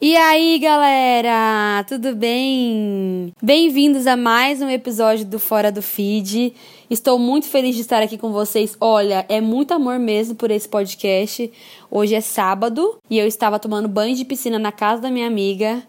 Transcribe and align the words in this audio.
E 0.00 0.16
aí, 0.16 0.60
galera, 0.60 1.84
tudo 1.88 2.14
bem? 2.14 3.34
Bem-vindos 3.42 4.06
a 4.06 4.16
mais 4.16 4.62
um 4.62 4.68
episódio 4.68 5.26
do 5.26 5.40
Fora 5.40 5.72
do 5.72 5.82
Feed. 5.82 6.54
Estou 6.88 7.18
muito 7.18 7.46
feliz 7.46 7.74
de 7.74 7.80
estar 7.80 8.00
aqui 8.00 8.16
com 8.16 8.30
vocês. 8.30 8.76
Olha, 8.80 9.26
é 9.28 9.40
muito 9.40 9.74
amor 9.74 9.98
mesmo 9.98 10.36
por 10.36 10.52
esse 10.52 10.68
podcast. 10.68 11.50
Hoje 11.90 12.14
é 12.14 12.20
sábado 12.20 12.96
e 13.10 13.18
eu 13.18 13.26
estava 13.26 13.58
tomando 13.58 13.88
banho 13.88 14.14
de 14.14 14.24
piscina 14.24 14.56
na 14.56 14.70
casa 14.70 15.02
da 15.02 15.10
minha 15.10 15.26
amiga. 15.26 15.82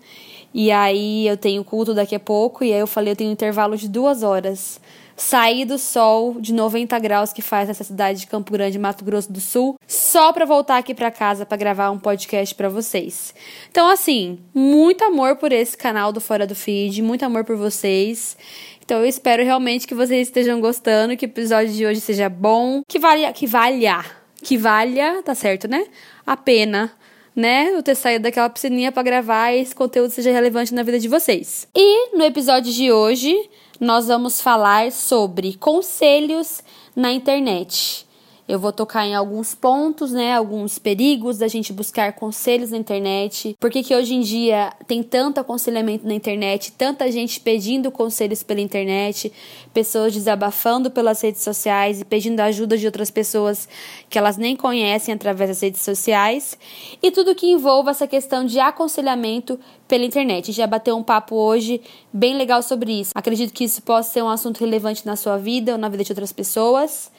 E 0.56 0.72
aí 0.72 1.28
eu 1.28 1.38
tenho 1.38 1.64
culto 1.64 1.94
daqui 1.94 2.16
a 2.16 2.20
pouco 2.20 2.64
e 2.64 2.74
aí 2.74 2.80
eu 2.80 2.88
falei 2.88 3.14
eu 3.14 3.16
tenho 3.16 3.30
um 3.30 3.34
intervalo 3.34 3.78
de 3.78 3.88
duas 3.88 4.24
horas 4.24 4.82
sair 5.20 5.66
do 5.66 5.78
sol 5.78 6.40
de 6.40 6.54
90 6.54 6.98
graus 7.00 7.34
que 7.34 7.42
faz 7.42 7.68
nessa 7.68 7.84
cidade 7.84 8.22
de 8.22 8.28
Campo 8.28 8.52
Grande, 8.52 8.80
Mato 8.80 9.04
Grosso 9.04 9.32
do 9.32 9.42
Sul, 9.42 9.76
só 9.86 10.32
para 10.32 10.46
voltar 10.46 10.78
aqui 10.78 10.94
para 10.94 11.12
casa 11.12 11.46
para 11.46 11.58
gravar 11.58 11.92
um 11.92 12.00
podcast 12.00 12.56
para 12.56 12.70
vocês. 12.70 13.34
Então 13.70 13.90
assim, 13.90 14.40
muito 14.54 15.04
amor 15.04 15.36
por 15.36 15.52
esse 15.52 15.78
canal 15.78 16.12
do 16.12 16.22
Fora 16.22 16.48
do 16.48 16.56
Feed, 16.56 17.02
muito 17.02 17.24
amor 17.24 17.44
por 17.44 17.58
vocês. 17.58 18.38
Então 18.84 19.00
eu 19.00 19.06
espero 19.06 19.44
realmente 19.44 19.86
que 19.86 19.94
vocês 19.94 20.28
estejam 20.28 20.60
gostando, 20.60 21.16
que 21.16 21.26
o 21.26 21.28
episódio 21.28 21.74
de 21.74 21.86
hoje 21.86 22.00
seja 22.00 22.30
bom, 22.30 22.82
que 22.88 22.98
valha, 22.98 23.32
que 23.34 23.46
valha, 23.46 24.04
que 24.42 24.58
valha, 24.58 25.22
tá 25.22 25.36
certo, 25.36 25.68
né? 25.68 25.86
A 26.26 26.36
pena 26.38 26.92
né, 27.36 27.72
eu 27.74 27.82
ter 27.82 27.96
saído 27.96 28.24
daquela 28.24 28.50
piscininha 28.50 28.92
para 28.92 29.04
gravar 29.04 29.52
e 29.52 29.62
esse 29.62 29.74
conteúdo 29.74 30.10
seja 30.10 30.32
relevante 30.32 30.74
na 30.74 30.84
vida 30.84 31.00
de 31.00 31.08
vocês. 31.08 31.68
E 31.74 32.18
no 32.18 32.24
episódio 32.26 32.72
de 32.74 32.92
hoje, 32.92 33.34
nós 33.80 34.08
vamos 34.08 34.42
falar 34.42 34.92
sobre 34.92 35.56
conselhos 35.56 36.62
na 36.96 37.12
internet. 37.12 38.06
Eu 38.50 38.58
vou 38.58 38.74
tocar 38.74 39.06
em 39.06 39.14
alguns 39.14 39.54
pontos, 39.54 40.12
né? 40.12 40.34
Alguns 40.34 40.80
perigos 40.80 41.38
da 41.38 41.48
gente 41.48 41.72
buscar 41.72 42.14
conselhos 42.14 42.72
na 42.72 42.78
internet. 42.78 43.56
Por 43.60 43.70
que, 43.70 43.84
que 43.84 43.94
hoje 43.94 44.16
em 44.16 44.22
dia 44.22 44.74
tem 44.88 45.04
tanto 45.04 45.40
aconselhamento 45.40 46.08
na 46.08 46.16
internet, 46.16 46.72
tanta 46.72 47.12
gente 47.12 47.40
pedindo 47.40 47.92
conselhos 47.92 48.42
pela 48.42 48.60
internet, 48.60 49.32
pessoas 49.72 50.14
desabafando 50.14 50.90
pelas 50.90 51.22
redes 51.22 51.44
sociais 51.44 52.02
e 52.02 52.06
pedindo 52.06 52.40
ajuda 52.40 52.76
de 52.76 52.88
outras 52.88 53.12
pessoas 53.12 53.70
que 54.10 54.18
elas 54.18 54.36
nem 54.36 54.56
conhecem 54.56 55.14
através 55.14 55.52
das 55.52 55.62
redes 55.62 55.84
sociais. 55.84 56.58
E 57.04 57.12
tudo 57.12 57.36
que 57.36 57.52
envolva 57.52 57.92
essa 57.92 58.08
questão 58.08 58.44
de 58.44 58.60
aconselhamento 58.60 59.60
pela 59.88 60.04
internet. 60.04 60.46
A 60.46 60.48
gente 60.48 60.58
já 60.58 60.66
bateu 60.66 60.98
um 60.98 61.04
papo 61.04 61.36
hoje 61.36 61.82
bem 62.12 62.36
legal 62.36 62.64
sobre 62.64 63.00
isso. 63.00 63.12
Acredito 63.14 63.54
que 63.54 63.66
isso 63.66 63.84
possa 63.84 64.12
ser 64.12 64.24
um 64.24 64.30
assunto 64.30 64.60
relevante 64.60 65.06
na 65.06 65.16
sua 65.16 65.38
vida 65.38 65.74
ou 65.74 65.78
na 65.78 65.88
vida 65.88 66.04
de 66.04 66.12
outras 66.12 66.32
pessoas. 66.32 67.12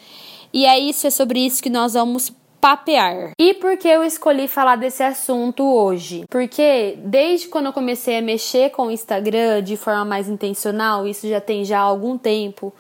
E 0.52 0.66
é 0.66 0.78
isso, 0.78 1.06
é 1.06 1.10
sobre 1.10 1.44
isso 1.44 1.62
que 1.62 1.70
nós 1.70 1.94
vamos 1.94 2.32
papear. 2.60 3.32
E 3.38 3.54
por 3.54 3.76
que 3.76 3.88
eu 3.88 4.04
escolhi 4.04 4.46
falar 4.46 4.76
desse 4.76 5.02
assunto 5.02 5.64
hoje? 5.64 6.24
Porque 6.28 6.98
desde 6.98 7.48
quando 7.48 7.66
eu 7.66 7.72
comecei 7.72 8.18
a 8.18 8.22
mexer 8.22 8.70
com 8.70 8.88
o 8.88 8.90
Instagram 8.90 9.62
de 9.62 9.76
forma 9.76 10.04
mais 10.04 10.28
intencional, 10.28 11.06
isso 11.06 11.26
já 11.28 11.40
tem 11.40 11.64
já 11.64 11.78
algum 11.78 12.18
tempo, 12.18 12.72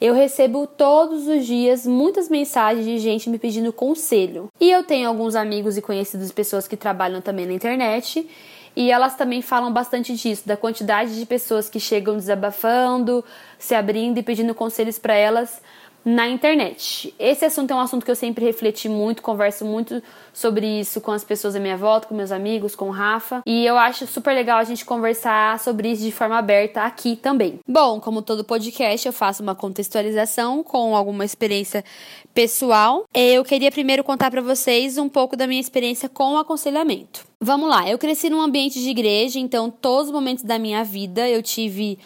eu 0.00 0.14
recebo 0.14 0.66
todos 0.66 1.26
os 1.26 1.44
dias 1.44 1.84
muitas 1.84 2.28
mensagens 2.28 2.86
de 2.86 2.98
gente 2.98 3.28
me 3.28 3.38
pedindo 3.38 3.72
conselho. 3.72 4.48
E 4.60 4.70
eu 4.70 4.84
tenho 4.84 5.08
alguns 5.08 5.34
amigos 5.34 5.76
e 5.76 5.82
conhecidos 5.82 6.30
pessoas 6.30 6.68
que 6.68 6.76
trabalham 6.76 7.20
também 7.20 7.46
na 7.46 7.52
internet. 7.52 8.28
E 8.76 8.92
elas 8.92 9.16
também 9.16 9.42
falam 9.42 9.72
bastante 9.72 10.14
disso, 10.14 10.46
da 10.46 10.56
quantidade 10.56 11.18
de 11.18 11.26
pessoas 11.26 11.68
que 11.68 11.80
chegam 11.80 12.16
desabafando, 12.16 13.24
se 13.58 13.74
abrindo 13.74 14.18
e 14.18 14.22
pedindo 14.22 14.54
conselhos 14.54 15.00
para 15.00 15.14
elas 15.14 15.60
na 16.08 16.26
internet. 16.26 17.12
Esse 17.18 17.44
assunto 17.44 17.70
é 17.70 17.74
um 17.74 17.80
assunto 17.80 18.02
que 18.02 18.10
eu 18.10 18.16
sempre 18.16 18.42
refleti 18.42 18.88
muito, 18.88 19.20
converso 19.20 19.62
muito 19.62 20.02
sobre 20.32 20.80
isso 20.80 21.02
com 21.02 21.10
as 21.10 21.22
pessoas 21.22 21.54
à 21.54 21.60
minha 21.60 21.76
volta, 21.76 22.08
com 22.08 22.14
meus 22.14 22.32
amigos, 22.32 22.74
com 22.74 22.88
o 22.88 22.90
Rafa, 22.90 23.42
e 23.44 23.66
eu 23.66 23.76
acho 23.76 24.06
super 24.06 24.32
legal 24.32 24.58
a 24.58 24.64
gente 24.64 24.86
conversar 24.86 25.58
sobre 25.58 25.90
isso 25.90 26.02
de 26.02 26.10
forma 26.10 26.38
aberta 26.38 26.82
aqui 26.82 27.14
também. 27.14 27.58
Bom, 27.68 28.00
como 28.00 28.22
todo 28.22 28.42
podcast, 28.42 29.06
eu 29.06 29.12
faço 29.12 29.42
uma 29.42 29.54
contextualização 29.54 30.62
com 30.62 30.96
alguma 30.96 31.26
experiência 31.26 31.84
pessoal. 32.32 33.04
Eu 33.12 33.44
queria 33.44 33.70
primeiro 33.70 34.02
contar 34.02 34.30
para 34.30 34.40
vocês 34.40 34.96
um 34.96 35.10
pouco 35.10 35.36
da 35.36 35.46
minha 35.46 35.60
experiência 35.60 36.08
com 36.08 36.34
o 36.34 36.38
aconselhamento. 36.38 37.26
Vamos 37.38 37.68
lá, 37.68 37.86
eu 37.86 37.98
cresci 37.98 38.30
num 38.30 38.40
ambiente 38.40 38.80
de 38.80 38.88
igreja, 38.88 39.38
então 39.38 39.70
todos 39.70 40.06
os 40.06 40.12
momentos 40.12 40.42
da 40.42 40.58
minha 40.58 40.82
vida 40.82 41.28
eu 41.28 41.42
tive 41.42 41.98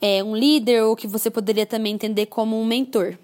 é, 0.00 0.24
um 0.24 0.34
líder, 0.34 0.84
ou 0.84 0.96
que 0.96 1.06
você 1.06 1.30
poderia 1.30 1.66
também 1.66 1.92
entender 1.92 2.24
como 2.24 2.58
um 2.58 2.64
mentor. 2.64 3.18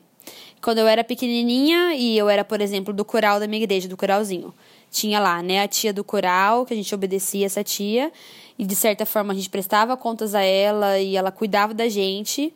Quando 0.67 0.79
eu 0.79 0.89
era 0.89 1.05
pequenininha 1.05 1.95
e 1.95 2.19
eu 2.19 2.29
era, 2.29 2.45
por 2.45 2.61
exemplo, 2.61 2.93
do 2.93 3.05
coral 3.05 3.39
da 3.39 3.47
minha 3.47 3.63
igreja, 3.63 3.87
do 3.87 3.97
coralzinho, 3.97 4.53
tinha 4.91 5.21
lá, 5.21 5.41
né, 5.41 5.63
a 5.63 5.69
tia 5.69 5.93
do 5.93 6.03
coral, 6.03 6.67
que 6.67 6.75
a 6.75 6.77
gente 6.77 6.93
obedecia 6.93 7.47
essa 7.47 7.63
tia, 7.63 8.11
e 8.59 8.65
de 8.65 8.75
certa 8.75 9.07
forma 9.07 9.33
a 9.33 9.37
gente 9.37 9.49
prestava 9.49 9.97
contas 9.97 10.35
a 10.35 10.43
ela 10.43 10.99
e 10.99 11.15
ela 11.15 11.31
cuidava 11.31 11.73
da 11.73 11.89
gente. 11.89 12.53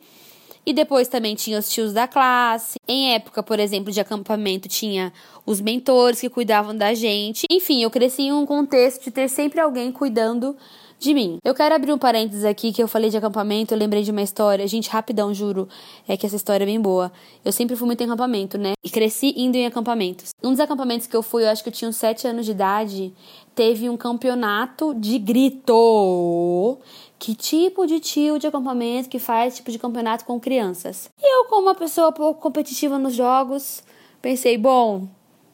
E 0.65 0.73
depois 0.73 1.07
também 1.07 1.35
tinha 1.35 1.57
os 1.57 1.71
tios 1.71 1.93
da 1.93 2.05
classe. 2.05 2.77
Em 2.85 3.13
época, 3.13 3.41
por 3.41 3.61
exemplo, 3.61 3.93
de 3.93 4.01
acampamento, 4.01 4.67
tinha 4.67 5.13
os 5.45 5.61
mentores 5.61 6.19
que 6.19 6.29
cuidavam 6.29 6.75
da 6.75 6.93
gente. 6.93 7.45
Enfim, 7.49 7.81
eu 7.81 7.89
cresci 7.89 8.23
em 8.23 8.33
um 8.33 8.45
contexto 8.45 9.05
de 9.05 9.11
ter 9.11 9.29
sempre 9.29 9.61
alguém 9.61 9.89
cuidando 9.89 10.57
de 11.01 11.15
mim. 11.15 11.39
Eu 11.43 11.55
quero 11.55 11.73
abrir 11.73 11.91
um 11.91 11.97
parênteses 11.97 12.45
aqui 12.45 12.71
que 12.71 12.81
eu 12.81 12.87
falei 12.87 13.09
de 13.09 13.17
acampamento, 13.17 13.73
eu 13.73 13.77
lembrei 13.77 14.03
de 14.03 14.11
uma 14.11 14.21
história, 14.21 14.67
gente, 14.67 14.89
rapidão, 14.89 15.33
juro, 15.33 15.67
é 16.07 16.15
que 16.15 16.25
essa 16.27 16.35
história 16.35 16.63
é 16.63 16.65
bem 16.65 16.79
boa. 16.79 17.11
Eu 17.43 17.51
sempre 17.51 17.75
fui 17.75 17.87
muito 17.87 18.01
em 18.01 18.05
acampamento, 18.05 18.57
né? 18.57 18.73
E 18.83 18.89
cresci 18.89 19.33
indo 19.35 19.55
em 19.55 19.65
acampamentos. 19.65 20.29
Um 20.43 20.51
dos 20.51 20.59
acampamentos 20.59 21.07
que 21.07 21.15
eu 21.15 21.23
fui, 21.23 21.43
eu 21.43 21.49
acho 21.49 21.63
que 21.63 21.69
eu 21.69 21.73
tinha 21.73 21.89
uns 21.89 21.95
7 21.95 22.27
anos 22.27 22.45
de 22.45 22.51
idade, 22.51 23.13
teve 23.55 23.89
um 23.89 23.97
campeonato 23.97 24.93
de 24.93 25.17
grito. 25.17 26.77
Que 27.17 27.35
tipo 27.35 27.85
de 27.85 27.99
tio 27.99 28.37
de 28.37 28.47
acampamento 28.47 29.09
que 29.09 29.19
faz 29.19 29.55
tipo 29.55 29.71
de 29.71 29.79
campeonato 29.79 30.25
com 30.25 30.39
crianças? 30.39 31.09
E 31.19 31.39
eu, 31.39 31.45
como 31.45 31.63
uma 31.63 31.75
pessoa 31.75 32.11
pouco 32.11 32.39
competitiva 32.39 32.97
nos 32.97 33.13
jogos, 33.13 33.83
pensei, 34.21 34.57
bom, 34.57 35.07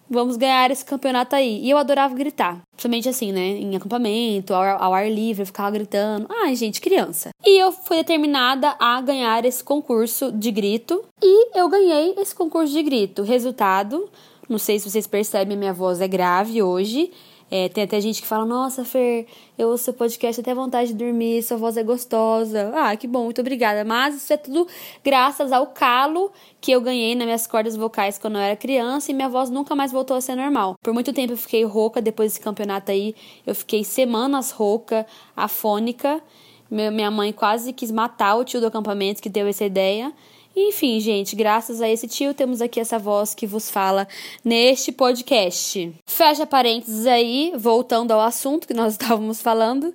vamos 0.10 0.38
ganhar 0.38 0.72
esse 0.72 0.84
campeonato 0.84 1.36
aí. 1.36 1.60
E 1.64 1.70
eu 1.70 1.78
adorava 1.78 2.14
gritar. 2.14 2.62
Principalmente 2.72 3.10
assim, 3.10 3.32
né? 3.32 3.48
Em 3.48 3.76
acampamento, 3.76 4.54
ao, 4.54 4.84
ao, 4.84 4.94
ar 4.94 5.10
livre, 5.10 5.44
eu 5.44 5.48
ficava 5.48 5.72
gritando. 5.72 6.28
Ai, 6.30 6.56
gente, 6.56 6.82
criança. 6.82 7.30
E 7.46 7.62
eu 7.62 7.72
fui 7.72 7.98
determinada 7.98 8.76
a 8.80 9.00
ganhar 9.02 9.44
esse 9.46 9.64
concurso 9.64 10.32
de 10.32 10.52
grito. 10.52 11.04
E 11.22 11.60
eu 11.60 11.70
ganhei 11.70 12.16
esse 12.18 12.36
concurso 12.36 12.74
de 12.74 12.84
grito. 12.84 13.24
Resultado, 13.24 14.10
não 14.48 14.58
sei 14.58 14.80
se 14.80 14.90
vocês 14.90 15.08
percebem, 15.08 15.58
minha 15.58 15.74
voz 15.74 16.02
é 16.02 16.08
grave 16.08 16.62
hoje. 16.62 17.12
É, 17.50 17.70
tem 17.70 17.86
até 17.86 18.00
gente 18.02 18.22
que 18.22 18.28
fala, 18.28 18.46
nossa, 18.46 18.84
Fer, 18.84 19.26
eu 19.58 19.70
ouço 19.70 19.86
seu 19.86 19.94
podcast 19.94 20.42
até 20.42 20.54
vontade 20.54 20.90
de 20.90 20.96
dormir, 20.96 21.42
sua 21.44 21.56
voz 21.56 21.78
é 21.78 21.84
gostosa. 21.84 22.72
Ah, 22.76 22.96
que 22.96 23.08
bom, 23.08 23.24
muito 23.24 23.40
obrigada. 23.40 23.86
Mas 23.86 24.16
isso 24.16 24.34
é 24.34 24.38
tudo 24.38 24.68
graças 25.04 25.52
ao 25.52 25.68
calo 25.68 26.32
que 26.60 26.72
eu 26.72 26.82
ganhei 26.82 27.16
nas 27.16 27.26
minhas 27.26 27.48
cordas 27.48 27.76
vocais 27.76 28.18
quando 28.18 28.36
eu 28.36 28.42
era 28.42 28.56
criança 28.56 29.12
e 29.12 29.14
minha 29.14 29.30
voz 29.30 29.50
nunca 29.50 29.76
mais 29.76 29.92
voltou 29.92 30.18
a 30.18 30.22
ser 30.22 30.36
normal. 30.36 30.76
Por 30.84 30.94
muito 30.94 31.14
tempo 31.14 31.34
eu 31.34 31.38
fiquei 31.38 31.64
rouca 31.64 32.02
depois 32.02 32.34
desse 32.34 32.42
campeonato 32.42 32.92
aí. 32.92 33.16
Eu 33.46 33.56
fiquei 33.56 33.84
semanas 33.84 34.52
rouca, 34.52 35.06
afônica. 35.36 36.22
Minha 36.70 37.10
mãe 37.10 37.32
quase 37.32 37.72
quis 37.72 37.92
matar 37.92 38.36
o 38.36 38.44
tio 38.44 38.60
do 38.60 38.68
acampamento 38.68 39.22
que 39.22 39.30
deu 39.30 39.48
essa 39.48 39.64
ideia. 39.64 40.12
Enfim, 40.60 41.00
gente, 41.00 41.36
graças 41.36 41.84
a 41.84 41.88
esse 41.88 42.08
tio, 42.08 42.34
temos 42.34 42.64
aqui 42.64 42.80
essa 42.80 42.98
voz 42.98 43.36
que 43.36 43.46
vos 43.46 43.70
fala 43.70 44.08
neste 44.44 44.92
podcast. 44.92 45.94
Fecha 46.08 46.48
parênteses 46.48 47.06
aí, 47.06 47.54
voltando 47.56 48.10
ao 48.10 48.20
assunto 48.20 48.68
que 48.68 48.74
nós 48.74 48.94
estávamos 48.98 49.40
falando. 49.40 49.94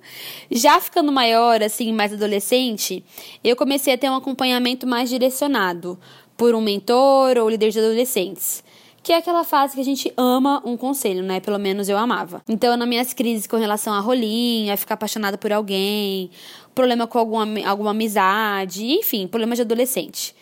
Já 0.49 0.79
ficando 0.79 1.11
maior, 1.11 1.61
assim, 1.61 1.91
mais 1.91 2.13
adolescente, 2.13 3.03
eu 3.43 3.57
comecei 3.57 3.93
a 3.93 3.97
ter 3.97 4.09
um 4.09 4.15
acompanhamento 4.15 4.87
mais 4.87 5.09
direcionado 5.09 5.99
por 6.37 6.55
um 6.55 6.61
mentor 6.61 7.37
ou 7.39 7.49
líder 7.49 7.69
de 7.69 7.79
adolescentes 7.79 8.63
que 9.03 9.11
é 9.11 9.17
aquela 9.17 9.43
fase 9.43 9.75
que 9.75 9.81
a 9.81 9.85
gente 9.85 10.11
ama 10.15 10.61
um 10.65 10.77
conselho, 10.77 11.21
né? 11.21 11.41
Pelo 11.41 11.59
menos 11.59 11.89
eu 11.89 11.97
amava. 11.97 12.41
Então, 12.47 12.77
nas 12.77 12.87
minhas 12.87 13.13
crises 13.13 13.45
com 13.45 13.57
relação 13.57 13.93
a 13.93 13.99
rolinho, 13.99 14.73
a 14.73 14.77
ficar 14.77 14.93
apaixonada 14.93 15.37
por 15.37 15.51
alguém, 15.51 16.31
problema 16.73 17.05
com 17.05 17.19
alguma, 17.19 17.45
alguma 17.67 17.91
amizade, 17.91 18.85
enfim, 18.85 19.27
problema 19.27 19.55
de 19.55 19.61
adolescente. 19.61 20.33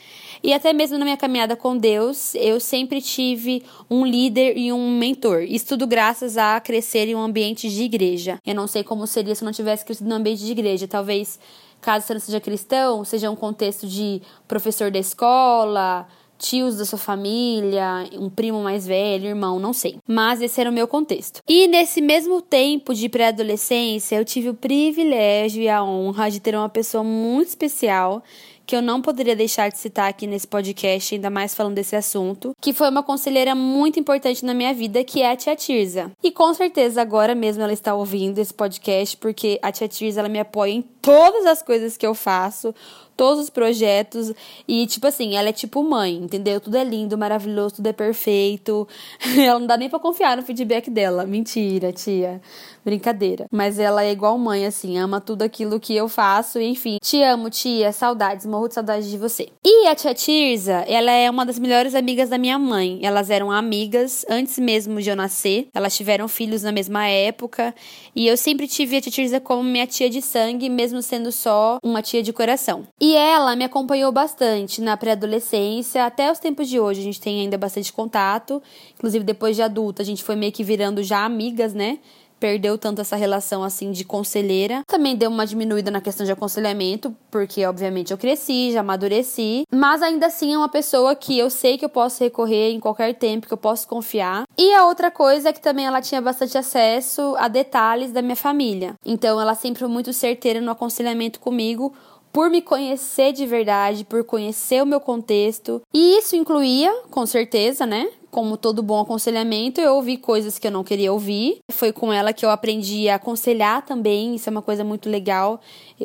E 0.44 0.54
até 0.54 0.74
mesmo 0.74 0.98
na 0.98 1.06
minha 1.06 1.18
caminhada 1.18 1.56
com 1.56 1.78
Deus, 1.78 2.34
eu 2.36 2.60
sempre 2.60 3.02
tive 3.02 3.64
um 3.90 4.06
líder 4.06 4.58
e 4.58 4.72
um 4.72 4.98
mentor. 4.98 5.42
Isso 5.44 5.68
tudo 5.68 5.86
graças 5.86 6.38
a 6.38 6.60
crescer 6.60 7.08
em 7.08 7.16
um 7.16 7.22
ambiente 7.22 7.70
de 7.70 7.84
igreja. 7.84 8.40
Eu 8.46 8.56
não 8.56 8.68
sei 8.68 8.84
como 8.84 9.06
seria 9.06 9.36
se 9.36 9.44
eu 9.44 9.46
não 9.46 9.54
tivesse 9.54 9.86
crescido 9.86 10.10
no 10.10 10.16
ambiente 10.16 10.44
de 10.44 10.52
igreja. 10.52 10.88
Talvez, 10.88 11.40
caso 11.80 12.08
você 12.08 12.14
não 12.14 12.22
seja 12.22 12.40
cristão, 12.40 13.06
seja 13.06 13.30
um 13.30 13.36
contexto 13.36 13.88
de 13.88 14.22
professor 14.48 14.90
da 14.90 14.98
escola, 14.98 16.08
tios 16.42 16.78
da 16.78 16.86
sua 16.86 16.98
família, 16.98 18.10
um 18.14 18.30
primo 18.30 18.62
mais 18.62 18.88
velho, 18.88 19.28
irmão, 19.28 19.60
não 19.60 19.72
sei. 19.72 19.98
Mas 20.08 20.42
esse 20.42 20.60
era 20.60 20.70
o 20.70 20.74
meu 20.74 20.88
contexto. 20.88 21.42
E 21.48 21.68
nesse 21.68 22.02
mesmo 22.02 22.42
tempo 22.42 22.94
de 22.94 23.08
pré-adolescência, 23.08 24.16
eu 24.16 24.26
tive 24.26 24.50
o 24.50 24.54
privilégio 24.54 25.62
e 25.62 25.70
a 25.70 25.84
honra 25.84 26.30
de 26.30 26.40
ter 26.40 26.56
uma 26.56 26.70
pessoa 26.70 27.04
muito 27.04 27.50
especial 27.50 28.24
que 28.72 28.76
eu 28.76 28.82
não 28.82 29.02
poderia 29.02 29.36
deixar 29.36 29.70
de 29.70 29.78
citar 29.78 30.10
aqui 30.10 30.26
nesse 30.26 30.48
podcast, 30.48 31.14
ainda 31.14 31.30
mais 31.30 31.54
falando 31.54 31.76
desse 31.76 31.94
assunto, 31.94 32.56
que 32.62 32.72
foi 32.72 32.90
uma 32.90 33.04
conselheira 33.04 33.54
muito 33.54 34.00
importante 34.00 34.46
na 34.46 34.54
minha 34.54 34.74
vida, 34.74 35.04
que 35.04 35.22
é 35.22 35.32
a 35.32 35.36
tia 35.36 35.58
Tirza. 35.58 36.10
E 36.24 36.32
com 36.32 36.54
certeza 36.54 37.02
agora 37.02 37.36
mesmo 37.36 37.62
ela 37.62 37.74
está 37.74 37.94
ouvindo 37.94 38.40
esse 38.40 38.54
podcast, 38.54 39.18
porque 39.18 39.60
a 39.62 39.74
tia 39.74 39.90
Tirza 39.90 40.22
ela 40.22 40.30
me 40.30 40.40
apoia 40.40 40.72
em 40.72 40.82
todas 40.82 41.46
as 41.48 41.62
coisas 41.62 41.98
que 41.98 42.08
eu 42.08 42.16
faço, 42.16 42.74
todos 43.22 43.44
os 43.44 43.50
projetos. 43.52 44.34
E, 44.68 44.88
tipo 44.88 45.06
assim, 45.06 45.36
ela 45.36 45.50
é 45.50 45.52
tipo 45.52 45.84
mãe, 45.84 46.16
entendeu? 46.16 46.60
Tudo 46.60 46.76
é 46.76 46.84
lindo, 46.84 47.16
maravilhoso, 47.16 47.76
tudo 47.76 47.86
é 47.86 47.94
perfeito. 47.94 48.88
ela 49.38 49.60
não 49.60 49.68
dá 49.68 49.78
nem 49.78 49.88
pra 49.88 50.00
confiar 50.00 50.36
no 50.36 50.42
feedback 50.42 50.90
dela. 50.90 51.24
Mentira, 51.24 51.94
tia. 51.94 52.42
Brincadeira. 52.84 53.46
Mas 53.52 53.78
ela 53.78 54.04
é 54.04 54.12
igual 54.12 54.36
mãe, 54.40 54.66
assim, 54.66 54.98
ama 54.98 55.22
tudo 55.22 55.44
aquilo 55.44 55.80
que 55.80 55.96
eu 55.96 56.10
faço. 56.10 56.60
Enfim, 56.60 56.98
te 57.00 57.22
amo, 57.22 57.52
tia. 57.52 57.92
Saudades, 57.92 58.44
morro 58.44 58.68
de 58.68 58.74
saudades 58.74 59.08
de 59.08 59.20
você. 59.20 59.50
E 59.64 59.86
a 59.86 59.94
tia 59.94 60.16
Tirza, 60.16 60.84
ela 60.88 61.12
é 61.12 61.30
uma 61.30 61.46
das 61.46 61.60
melhores 61.60 61.94
amigas 61.94 62.30
da 62.30 62.40
minha 62.40 62.58
mãe. 62.58 63.00
Elas 63.04 63.30
eram 63.30 63.52
amigas 63.52 64.26
antes 64.28 64.58
mesmo 64.58 65.00
de 65.00 65.12
eu 65.12 65.16
nascer. 65.16 65.68
Elas 65.76 65.96
tiveram 65.96 66.28
filhos 66.28 66.64
na 66.64 66.72
mesma 66.72 67.08
época. 67.08 67.76
E 68.16 68.26
eu 68.26 68.36
sempre 68.36 68.68
tive 68.68 68.98
a 68.98 69.02
tia 69.02 69.12
Tirza 69.12 69.40
como 69.40 69.64
minha 69.64 69.86
tia 69.86 70.10
de 70.10 70.24
sangue, 70.24 70.68
mesmo 70.68 71.04
sendo 71.04 71.32
só 71.32 71.78
uma 71.84 72.02
tia 72.02 72.24
de 72.24 72.34
coração. 72.34 72.88
E 73.00 73.11
ela 73.16 73.56
me 73.56 73.64
acompanhou 73.64 74.12
bastante 74.12 74.82
na 74.82 74.98
pré-adolescência, 74.98 76.06
até 76.06 76.32
os 76.32 76.40
tempos 76.40 76.68
de 76.68 76.80
hoje. 76.80 77.02
A 77.02 77.04
gente 77.04 77.22
tem 77.22 77.42
ainda 77.42 77.58
bastante 77.58 77.92
contato. 77.92 78.62
Inclusive, 78.94 79.24
depois 79.24 79.56
de 79.56 79.62
adulta, 79.62 80.02
a 80.02 80.06
gente 80.06 80.24
foi 80.24 80.36
meio 80.36 80.52
que 80.52 80.64
virando 80.64 81.04
já 81.04 81.24
amigas, 81.24 81.74
né? 81.74 82.00
perdeu 82.42 82.76
tanto 82.76 83.00
essa 83.00 83.16
relação 83.16 83.64
assim 83.64 83.92
de 83.92 84.04
conselheira. 84.04 84.82
Também 84.88 85.16
deu 85.16 85.30
uma 85.30 85.46
diminuída 85.46 85.92
na 85.92 86.02
questão 86.02 86.26
de 86.26 86.32
aconselhamento, 86.32 87.16
porque 87.30 87.64
obviamente 87.68 88.12
eu 88.12 88.18
cresci, 88.18 88.72
já 88.72 88.80
amadureci, 88.80 89.64
mas 89.72 90.02
ainda 90.02 90.26
assim 90.26 90.52
é 90.52 90.58
uma 90.58 90.68
pessoa 90.68 91.16
que 91.16 91.38
eu 91.38 91.52
sei 91.52 91.78
que 91.78 91.86
eu 91.86 91.90
posso 91.90 92.24
recorrer 92.24 92.72
em 92.72 92.80
qualquer 92.80 93.14
tempo, 93.14 93.46
que 93.46 93.54
eu 93.54 93.58
posso 93.58 93.88
confiar. 93.88 94.46
E 94.58 94.74
a 94.74 94.88
outra 94.88 95.12
coisa 95.12 95.50
é 95.50 95.54
que 95.54 95.62
também 95.62 95.86
ela 95.86 96.02
tinha 96.02 96.20
bastante 96.20 96.58
acesso 96.58 97.36
a 97.38 97.48
detalhes 97.48 98.12
da 98.12 98.24
minha 98.24 98.36
família. 98.36 98.96
Então 99.06 99.40
ela 99.40 99.54
sempre 99.54 99.82
foi 99.82 99.88
muito 99.88 100.12
certeira 100.12 100.60
no 100.60 100.72
aconselhamento 100.72 101.40
comigo, 101.40 101.94
por 102.32 102.50
me 102.50 102.62
conhecer 102.62 103.34
de 103.34 103.46
verdade, 103.46 104.06
por 104.06 104.24
conhecer 104.24 104.82
o 104.82 104.86
meu 104.86 105.00
contexto. 105.00 105.82
E 105.94 106.18
isso 106.18 106.36
incluía, 106.36 106.92
com 107.10 107.26
certeza, 107.26 107.86
né? 107.86 108.10
Como 108.32 108.56
todo 108.56 108.82
bom 108.82 109.02
aconselhamento, 109.02 109.82
eu 109.82 109.96
ouvi 109.96 110.18
coisas 110.18 110.58
que 110.58 110.66
eu 110.66 110.72
não 110.72 110.84
queria 110.84 111.12
ouvir. 111.12 111.60
Foi 111.70 111.92
com 111.92 112.12
ela 112.12 112.32
que 112.32 112.46
eu 112.46 112.50
aprendi 112.50 113.10
a 113.10 113.16
aconselhar 113.16 113.86
também, 113.86 114.36
isso 114.36 114.50
é 114.50 114.52
uma 114.52 114.62
coisa 114.62 114.84
muito 114.84 115.10
legal. 115.10 115.60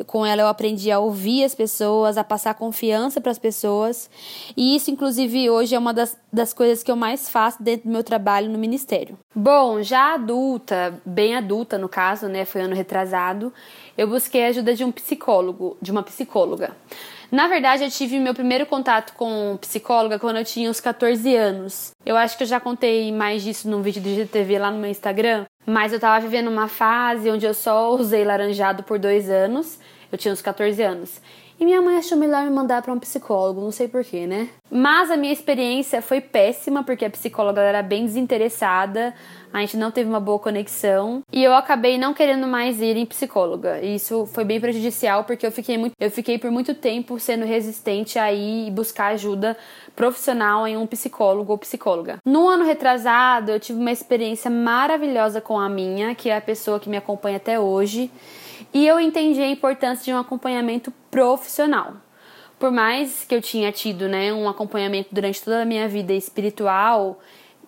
Com 0.05 0.25
ela 0.25 0.41
eu 0.41 0.47
aprendi 0.47 0.91
a 0.91 0.99
ouvir 0.99 1.43
as 1.43 1.55
pessoas, 1.55 2.17
a 2.17 2.23
passar 2.23 2.53
confiança 2.53 3.19
para 3.19 3.31
as 3.31 3.39
pessoas. 3.39 4.09
E 4.55 4.75
isso, 4.75 4.91
inclusive, 4.91 5.49
hoje 5.49 5.73
é 5.73 5.79
uma 5.79 5.93
das, 5.93 6.17
das 6.31 6.53
coisas 6.53 6.83
que 6.83 6.91
eu 6.91 6.95
mais 6.95 7.29
faço 7.29 7.63
dentro 7.63 7.87
do 7.87 7.91
meu 7.93 8.03
trabalho 8.03 8.49
no 8.49 8.59
ministério. 8.59 9.17
Bom, 9.33 9.81
já 9.81 10.13
adulta, 10.13 11.01
bem 11.05 11.35
adulta 11.35 11.77
no 11.77 11.89
caso, 11.89 12.27
né? 12.27 12.45
Foi 12.45 12.61
ano 12.61 12.75
retrasado 12.75 13.53
eu 13.97 14.07
busquei 14.07 14.45
a 14.45 14.49
ajuda 14.49 14.75
de 14.75 14.83
um 14.83 14.91
psicólogo, 14.91 15.75
de 15.81 15.91
uma 15.91 16.03
psicóloga. 16.03 16.75
Na 17.29 17.47
verdade, 17.47 17.83
eu 17.83 17.91
tive 17.91 18.19
meu 18.19 18.33
primeiro 18.33 18.65
contato 18.65 19.13
com 19.13 19.57
psicóloga 19.59 20.17
quando 20.17 20.37
eu 20.37 20.45
tinha 20.45 20.69
uns 20.69 20.79
14 20.79 21.35
anos. 21.35 21.91
Eu 22.05 22.15
acho 22.15 22.37
que 22.37 22.43
eu 22.43 22.47
já 22.47 22.59
contei 22.59 23.11
mais 23.11 23.43
disso 23.43 23.69
num 23.69 23.81
vídeo 23.81 24.01
do 24.01 24.09
GTV 24.15 24.57
lá 24.57 24.71
no 24.71 24.77
meu 24.79 24.89
Instagram, 24.89 25.45
mas 25.65 25.91
eu 25.91 25.99
tava 25.99 26.21
vivendo 26.21 26.47
uma 26.47 26.69
fase 26.69 27.29
onde 27.29 27.45
eu 27.45 27.53
só 27.53 27.93
usei 27.93 28.23
laranjado 28.23 28.83
por 28.83 28.97
dois 28.97 29.29
anos. 29.29 29.77
Eu 30.09 30.17
tinha 30.17 30.33
uns 30.33 30.41
14 30.41 30.81
anos. 30.81 31.21
E 31.59 31.65
minha 31.65 31.81
mãe 31.81 31.97
achou 31.97 32.17
melhor 32.17 32.43
me 32.43 32.51
mandar 32.51 32.83
para 32.83 32.93
um 32.93 32.99
psicólogo, 32.99 33.61
não 33.61 33.71
sei 33.71 33.87
porquê, 33.87 34.27
né? 34.27 34.47
Mas 34.69 35.09
a 35.09 35.17
minha 35.17 35.33
experiência 35.33 36.03
foi 36.03 36.21
péssima, 36.21 36.83
porque 36.83 37.03
a 37.03 37.09
psicóloga 37.09 37.61
era 37.61 37.81
bem 37.81 38.05
desinteressada, 38.05 39.13
a 39.51 39.61
gente 39.61 39.75
não 39.75 39.89
teve 39.89 40.07
uma 40.07 40.19
boa 40.19 40.37
conexão 40.37 41.23
e 41.31 41.43
eu 41.43 41.55
acabei 41.55 41.97
não 41.97 42.13
querendo 42.13 42.45
mais 42.45 42.79
ir 42.79 42.95
em 42.95 43.07
psicóloga. 43.07 43.79
E 43.81 43.95
isso 43.95 44.27
foi 44.27 44.43
bem 44.43 44.59
prejudicial 44.61 45.23
porque 45.23 45.47
eu 45.47 45.51
fiquei 45.51 45.79
muito, 45.79 45.93
eu 45.99 46.11
fiquei 46.11 46.37
por 46.37 46.51
muito 46.51 46.75
tempo 46.75 47.19
sendo 47.19 47.43
resistente 47.43 48.19
a 48.19 48.31
ir 48.31 48.69
buscar 48.69 49.13
ajuda 49.13 49.57
profissional 49.95 50.67
em 50.67 50.77
um 50.77 50.85
psicólogo 50.85 51.51
ou 51.51 51.57
psicóloga. 51.57 52.17
No 52.23 52.47
ano 52.47 52.65
retrasado, 52.65 53.51
eu 53.51 53.59
tive 53.59 53.79
uma 53.79 53.91
experiência 53.91 54.51
maravilhosa 54.51 55.41
com 55.41 55.57
a 55.57 55.67
minha, 55.67 56.13
que 56.13 56.29
é 56.29 56.37
a 56.37 56.41
pessoa 56.41 56.79
que 56.79 56.87
me 56.87 56.97
acompanha 56.97 57.37
até 57.37 57.59
hoje. 57.59 58.11
E 58.73 58.85
eu 58.85 58.99
entendi 58.99 59.41
a 59.41 59.49
importância 59.49 60.03
de 60.03 60.13
um 60.13 60.17
acompanhamento 60.17 60.91
profissional. 61.09 61.93
Por 62.59 62.71
mais 62.71 63.23
que 63.23 63.35
eu 63.35 63.41
tinha 63.41 63.71
tido 63.71 64.07
né, 64.07 64.33
um 64.33 64.49
acompanhamento 64.49 65.09
durante 65.11 65.43
toda 65.43 65.61
a 65.61 65.65
minha 65.65 65.87
vida 65.87 66.13
espiritual, 66.13 67.19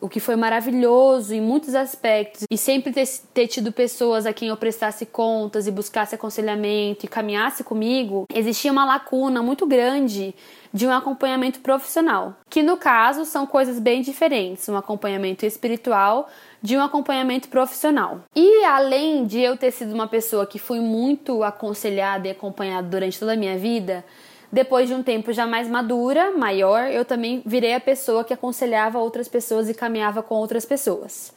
o 0.02 0.08
que 0.08 0.20
foi 0.20 0.36
maravilhoso 0.36 1.34
em 1.34 1.42
muitos 1.42 1.76
aspectos, 1.76 2.46
e 2.50 2.58
sempre 2.58 2.92
ter, 2.92 3.08
ter, 3.34 3.48
tido 3.48 3.72
pessoas 3.72 4.26
a 4.26 4.34
quem 4.34 4.50
eu 4.50 4.58
prestasse 4.58 5.06
contas 5.06 5.68
e 5.68 5.72
buscasse 5.72 6.16
aconselhamento 6.16 7.06
e 7.06 7.10
caminhasse 7.10 7.64
comigo, 7.64 8.26
existia 8.34 8.72
uma 8.72 8.86
lacuna 8.86 9.42
muito 9.42 9.66
grande 9.66 10.34
de 10.74 10.86
um 10.86 10.92
acompanhamento 10.92 11.60
profissional, 11.60 12.36
que 12.50 12.62
no 12.62 12.78
caso 12.78 13.26
são 13.26 13.46
coisas 13.48 13.80
bem 13.80 14.02
diferentes, 14.02 14.70
um 14.70 14.78
acompanhamento 14.78 15.46
espiritual 15.46 16.30
de 16.62 16.78
um 16.78 16.82
acompanhamento 16.82 17.48
profissional. 17.50 18.22
E 18.36 18.64
além 18.66 19.26
de 19.26 19.40
eu 19.40 19.58
ter 19.58 19.72
sido 19.72 19.94
uma 19.94 20.08
pessoa 20.08 20.46
que 20.46 20.60
fui 20.60 20.80
muito 20.80 21.44
aconselhada 21.44 22.28
e 22.28 22.32
acompanhada 22.32 22.88
durante 22.88 23.20
toda 23.20 23.34
a 23.34 23.38
minha 23.38 23.58
vida, 23.58 24.06
depois 24.52 24.88
de 24.88 24.96
um 24.96 25.04
tempo 25.04 25.32
já 25.32 25.46
mais 25.46 25.68
madura, 25.68 26.32
maior, 26.32 26.90
eu 26.90 27.06
também 27.06 27.42
virei 27.46 27.74
a 27.74 27.80
pessoa 27.80 28.24
que 28.24 28.34
aconselhava 28.34 28.98
outras 28.98 29.28
pessoas 29.28 29.70
e 29.70 29.74
caminhava 29.74 30.24
com 30.24 30.36
outras 30.36 30.66
pessoas. 30.66 31.32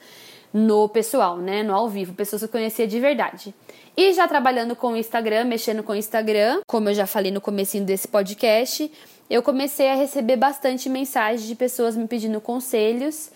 No 0.52 0.88
pessoal, 0.88 1.38
né? 1.38 1.62
No 1.62 1.74
ao 1.74 1.88
vivo, 1.88 2.14
pessoas 2.14 2.42
que 2.42 2.46
eu 2.46 2.52
conhecia 2.52 2.86
de 2.86 3.00
verdade. 3.00 3.54
E 3.96 4.12
já 4.12 4.26
trabalhando 4.26 4.74
com 4.74 4.92
o 4.92 4.96
Instagram, 4.96 5.44
mexendo 5.44 5.82
com 5.82 5.92
o 5.92 5.96
Instagram, 5.96 6.60
como 6.66 6.88
eu 6.88 6.94
já 6.94 7.06
falei 7.06 7.30
no 7.30 7.40
comecinho 7.40 7.84
desse 7.84 8.08
podcast, 8.08 8.90
eu 9.28 9.42
comecei 9.42 9.88
a 9.88 9.94
receber 9.94 10.36
bastante 10.36 10.88
mensagens 10.88 11.46
de 11.46 11.54
pessoas 11.54 11.96
me 11.96 12.06
pedindo 12.06 12.40
conselhos 12.40 13.30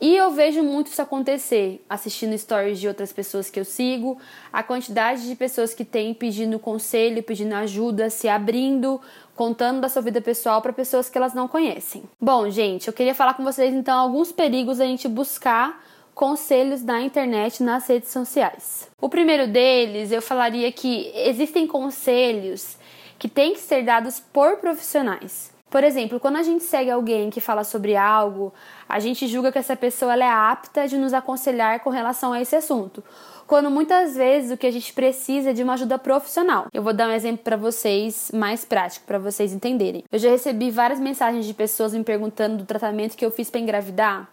e 0.00 0.16
eu 0.16 0.30
vejo 0.30 0.62
muito 0.62 0.88
isso 0.88 1.02
acontecer, 1.02 1.84
assistindo 1.88 2.36
stories 2.36 2.78
de 2.78 2.86
outras 2.86 3.12
pessoas 3.12 3.50
que 3.50 3.58
eu 3.58 3.64
sigo, 3.64 4.18
a 4.52 4.62
quantidade 4.62 5.26
de 5.28 5.34
pessoas 5.34 5.74
que 5.74 5.84
têm 5.84 6.14
pedindo 6.14 6.58
conselho, 6.58 7.22
pedindo 7.22 7.54
ajuda, 7.54 8.08
se 8.08 8.28
abrindo, 8.28 9.00
contando 9.34 9.80
da 9.80 9.88
sua 9.88 10.02
vida 10.02 10.20
pessoal 10.20 10.62
para 10.62 10.72
pessoas 10.72 11.10
que 11.10 11.18
elas 11.18 11.34
não 11.34 11.48
conhecem. 11.48 12.04
Bom, 12.20 12.48
gente, 12.48 12.86
eu 12.86 12.92
queria 12.92 13.14
falar 13.14 13.34
com 13.34 13.42
vocês 13.42 13.74
então 13.74 13.98
alguns 13.98 14.30
perigos 14.30 14.80
a 14.80 14.84
gente 14.84 15.08
buscar 15.08 15.82
conselhos 16.14 16.82
na 16.82 17.00
internet, 17.00 17.62
nas 17.62 17.86
redes 17.86 18.10
sociais. 18.10 18.88
O 19.00 19.08
primeiro 19.08 19.46
deles, 19.46 20.10
eu 20.10 20.20
falaria 20.20 20.70
que 20.72 21.12
existem 21.14 21.66
conselhos 21.66 22.76
que 23.18 23.28
têm 23.28 23.52
que 23.52 23.60
ser 23.60 23.84
dados 23.84 24.20
por 24.20 24.56
profissionais. 24.56 25.52
Por 25.70 25.84
exemplo, 25.84 26.18
quando 26.18 26.36
a 26.36 26.42
gente 26.42 26.64
segue 26.64 26.90
alguém 26.90 27.28
que 27.28 27.40
fala 27.40 27.62
sobre 27.62 27.94
algo, 27.94 28.52
a 28.88 28.98
gente 28.98 29.26
julga 29.26 29.52
que 29.52 29.58
essa 29.58 29.76
pessoa 29.76 30.16
é 30.16 30.28
apta 30.28 30.88
de 30.88 30.96
nos 30.96 31.12
aconselhar 31.12 31.80
com 31.80 31.90
relação 31.90 32.32
a 32.32 32.40
esse 32.40 32.56
assunto. 32.56 33.04
Quando 33.46 33.70
muitas 33.70 34.14
vezes 34.14 34.50
o 34.50 34.56
que 34.56 34.66
a 34.66 34.70
gente 34.70 34.92
precisa 34.92 35.50
é 35.50 35.52
de 35.52 35.62
uma 35.62 35.74
ajuda 35.74 35.98
profissional. 35.98 36.66
Eu 36.72 36.82
vou 36.82 36.92
dar 36.92 37.08
um 37.08 37.12
exemplo 37.12 37.44
para 37.44 37.56
vocês 37.56 38.30
mais 38.34 38.64
prático 38.64 39.06
para 39.06 39.18
vocês 39.18 39.52
entenderem. 39.52 40.04
Eu 40.10 40.18
já 40.18 40.30
recebi 40.30 40.70
várias 40.70 41.00
mensagens 41.00 41.46
de 41.46 41.54
pessoas 41.54 41.92
me 41.92 42.04
perguntando 42.04 42.58
do 42.58 42.64
tratamento 42.64 43.16
que 43.16 43.24
eu 43.24 43.30
fiz 43.30 43.50
para 43.50 43.60
engravidar 43.60 44.28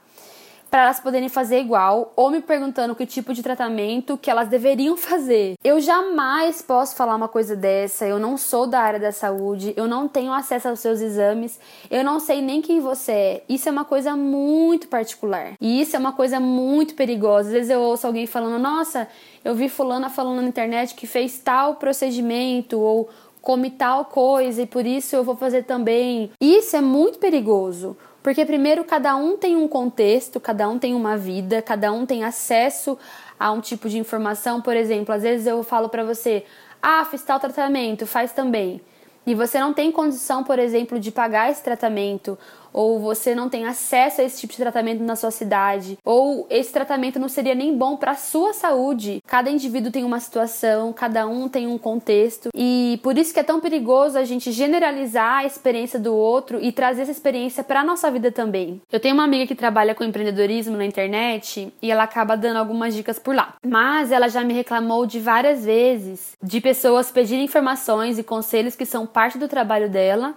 para 0.76 0.84
elas 0.84 1.00
poderem 1.00 1.30
fazer 1.30 1.62
igual 1.62 2.12
ou 2.18 2.30
me 2.30 2.42
perguntando 2.42 2.94
que 2.94 3.06
tipo 3.06 3.34
de 3.34 3.42
tratamento 3.42 4.18
que 4.18 4.30
elas 4.30 4.50
deveriam 4.50 4.98
fazer. 4.98 5.56
Eu 5.64 5.80
jamais 5.80 6.62
posso 6.62 6.98
falar 6.98 7.16
uma 7.16 7.30
coisa 7.30 7.56
dessa, 7.56 8.06
eu 8.06 8.20
não 8.20 8.36
sou 8.36 8.68
da 8.68 8.82
área 8.82 9.00
da 9.00 9.14
saúde, 9.14 9.74
eu 9.78 9.88
não 9.88 10.06
tenho 10.06 10.34
acesso 10.34 10.68
aos 10.68 10.82
seus 10.82 11.00
exames, 11.00 11.58
eu 11.90 12.04
não 12.04 12.20
sei 12.20 12.42
nem 12.42 12.62
quem 12.62 12.82
você 12.82 13.12
é. 13.14 13.44
Isso 13.48 13.70
é 13.70 13.72
uma 13.72 13.86
coisa 13.86 14.18
muito 14.18 14.90
particular. 14.90 15.54
E 15.62 15.80
isso 15.80 15.96
é 15.96 16.00
uma 16.00 16.12
coisa 16.12 16.42
muito 16.42 16.94
perigosa. 16.94 17.48
Às 17.48 17.54
vezes 17.54 17.70
eu 17.70 17.80
ouço 17.80 18.06
alguém 18.06 18.28
falando: 18.28 18.62
"Nossa, 18.62 19.08
eu 19.46 19.56
vi 19.56 19.70
fulana 19.70 20.10
falando 20.10 20.42
na 20.42 20.50
internet 20.50 20.94
que 20.94 21.08
fez 21.08 21.40
tal 21.40 21.76
procedimento 21.76 22.78
ou 22.78 23.08
come 23.42 23.70
tal 23.70 24.04
coisa 24.04 24.64
e 24.64 24.66
por 24.66 24.86
isso 24.86 25.16
eu 25.16 25.24
vou 25.24 25.38
fazer 25.38 25.64
também". 25.64 26.32
Isso 26.42 26.76
é 26.76 26.82
muito 26.82 27.18
perigoso. 27.18 27.96
Porque, 28.26 28.44
primeiro, 28.44 28.84
cada 28.84 29.16
um 29.16 29.38
tem 29.38 29.56
um 29.56 29.68
contexto, 29.68 30.40
cada 30.40 30.68
um 30.68 30.80
tem 30.80 30.96
uma 30.96 31.16
vida, 31.16 31.62
cada 31.62 31.92
um 31.92 32.08
tem 32.08 32.24
acesso 32.24 32.98
a 33.40 33.52
um 33.52 33.62
tipo 33.62 33.88
de 33.88 34.00
informação. 34.00 34.60
Por 34.60 34.76
exemplo, 34.76 35.14
às 35.14 35.22
vezes 35.22 35.46
eu 35.46 35.62
falo 35.62 35.90
para 35.90 36.04
você, 36.04 36.44
ah, 36.82 37.06
fiz 37.06 37.22
tal 37.22 37.40
tratamento, 37.40 38.08
faz 38.08 38.32
também. 38.32 38.82
e 39.28 39.36
você 39.36 39.60
não 39.60 39.74
tem 39.74 39.92
condição, 39.92 40.44
por 40.44 40.58
exemplo, 40.58 41.00
de 41.00 41.12
pagar 41.12 41.52
esse 41.52 41.64
tratamento 41.64 42.36
ou 42.76 43.00
você 43.00 43.34
não 43.34 43.48
tem 43.48 43.66
acesso 43.66 44.20
a 44.20 44.24
esse 44.26 44.42
tipo 44.42 44.52
de 44.52 44.60
tratamento 44.60 45.02
na 45.02 45.16
sua 45.16 45.32
cidade, 45.32 45.98
ou 46.04 46.46
esse 46.50 46.74
tratamento 46.74 47.18
não 47.18 47.30
seria 47.30 47.56
nem 47.56 47.76
bom 47.76 47.96
para 47.96 48.12
a 48.12 48.16
sua 48.16 48.52
saúde. 48.52 49.24
Cada 49.26 49.50
indivíduo 49.50 49.94
tem 49.94 50.04
uma 50.04 50.20
situação, 50.20 50.92
cada 50.92 51.26
um 51.26 51.48
tem 51.48 51.68
um 51.68 51.78
contexto, 51.78 52.50
e 52.54 53.00
por 53.02 53.18
isso 53.18 53.34
que 53.34 53.40
é 53.40 53.44
tão 53.44 53.62
perigoso 53.62 54.18
a 54.18 54.26
gente 54.26 54.52
generalizar 54.52 55.38
a 55.38 55.46
experiência 55.46 55.98
do 55.98 56.14
outro 56.14 56.62
e 56.62 56.70
trazer 56.74 57.04
essa 57.04 57.12
experiência 57.12 57.64
para 57.64 57.82
nossa 57.82 58.12
vida 58.12 58.30
também. 58.30 58.82
Eu 58.92 59.00
tenho 59.00 59.14
uma 59.14 59.24
amiga 59.24 59.48
que 59.48 59.56
trabalha 59.56 59.96
com 59.96 60.04
empreendedorismo 60.04 60.76
na 60.76 60.86
internet 60.86 61.72
e 61.82 61.90
ela 61.90 62.04
acaba 62.04 62.36
dando 62.36 62.58
algumas 62.58 62.94
dicas 62.94 63.18
por 63.18 63.34
lá. 63.34 63.56
Mas 63.66 64.12
ela 64.12 64.28
já 64.28 64.44
me 64.44 64.54
reclamou 64.54 65.06
de 65.06 65.22
várias 65.22 65.64
vezes 65.64 66.34
de 66.44 66.60
pessoas 66.60 67.10
pedirem 67.10 67.46
informações 67.46 68.20
e 68.20 68.24
conselhos 68.24 68.76
que 68.76 68.86
são 68.86 69.08
parte 69.08 69.38
do 69.38 69.48
trabalho 69.48 69.90
dela 69.90 70.36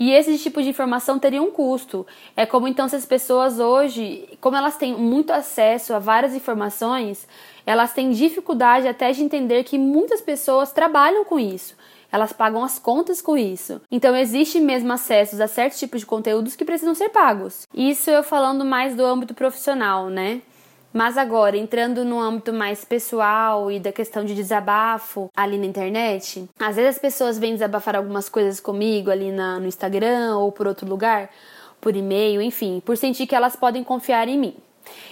e 0.00 0.10
esse 0.10 0.38
tipo 0.38 0.62
de 0.62 0.70
informação 0.70 1.18
teria 1.18 1.42
um 1.42 1.50
custo. 1.50 2.06
É 2.34 2.46
como 2.46 2.66
então 2.66 2.88
se 2.88 2.96
as 2.96 3.04
pessoas 3.04 3.60
hoje, 3.60 4.26
como 4.40 4.56
elas 4.56 4.78
têm 4.78 4.96
muito 4.96 5.30
acesso 5.30 5.92
a 5.92 5.98
várias 5.98 6.34
informações, 6.34 7.28
elas 7.66 7.92
têm 7.92 8.10
dificuldade 8.10 8.88
até 8.88 9.12
de 9.12 9.22
entender 9.22 9.62
que 9.62 9.78
muitas 9.78 10.22
pessoas 10.22 10.72
trabalham 10.72 11.22
com 11.26 11.38
isso. 11.38 11.76
Elas 12.10 12.32
pagam 12.32 12.64
as 12.64 12.78
contas 12.78 13.20
com 13.20 13.36
isso. 13.36 13.78
Então 13.90 14.16
existe 14.16 14.58
mesmo 14.58 14.90
acessos 14.90 15.38
a 15.38 15.46
certos 15.46 15.78
tipos 15.78 16.00
de 16.00 16.06
conteúdos 16.06 16.56
que 16.56 16.64
precisam 16.64 16.94
ser 16.94 17.10
pagos. 17.10 17.68
Isso 17.74 18.10
eu 18.10 18.22
falando 18.22 18.64
mais 18.64 18.96
do 18.96 19.04
âmbito 19.04 19.34
profissional, 19.34 20.08
né? 20.08 20.40
Mas 20.92 21.16
agora, 21.16 21.56
entrando 21.56 22.04
no 22.04 22.18
âmbito 22.18 22.52
mais 22.52 22.84
pessoal 22.84 23.70
e 23.70 23.78
da 23.78 23.92
questão 23.92 24.24
de 24.24 24.34
desabafo 24.34 25.30
ali 25.36 25.56
na 25.56 25.66
internet, 25.66 26.48
às 26.58 26.74
vezes 26.74 26.96
as 26.96 26.98
pessoas 26.98 27.38
vêm 27.38 27.52
desabafar 27.52 27.94
algumas 27.94 28.28
coisas 28.28 28.58
comigo 28.58 29.08
ali 29.08 29.30
na, 29.30 29.60
no 29.60 29.68
Instagram 29.68 30.36
ou 30.36 30.50
por 30.50 30.66
outro 30.66 30.88
lugar, 30.88 31.30
por 31.80 31.94
e-mail, 31.94 32.42
enfim, 32.42 32.82
por 32.84 32.96
sentir 32.96 33.28
que 33.28 33.36
elas 33.36 33.54
podem 33.54 33.84
confiar 33.84 34.26
em 34.26 34.36
mim. 34.36 34.56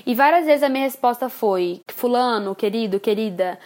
E 0.05 0.17
várias 0.17 0.47
vezes 0.47 0.65
a 0.65 0.69
minha 0.69 0.83
resposta 0.83 1.29
foi: 1.29 1.81
Fulano, 1.95 2.57
querido, 2.57 2.99
querida, 2.99 3.57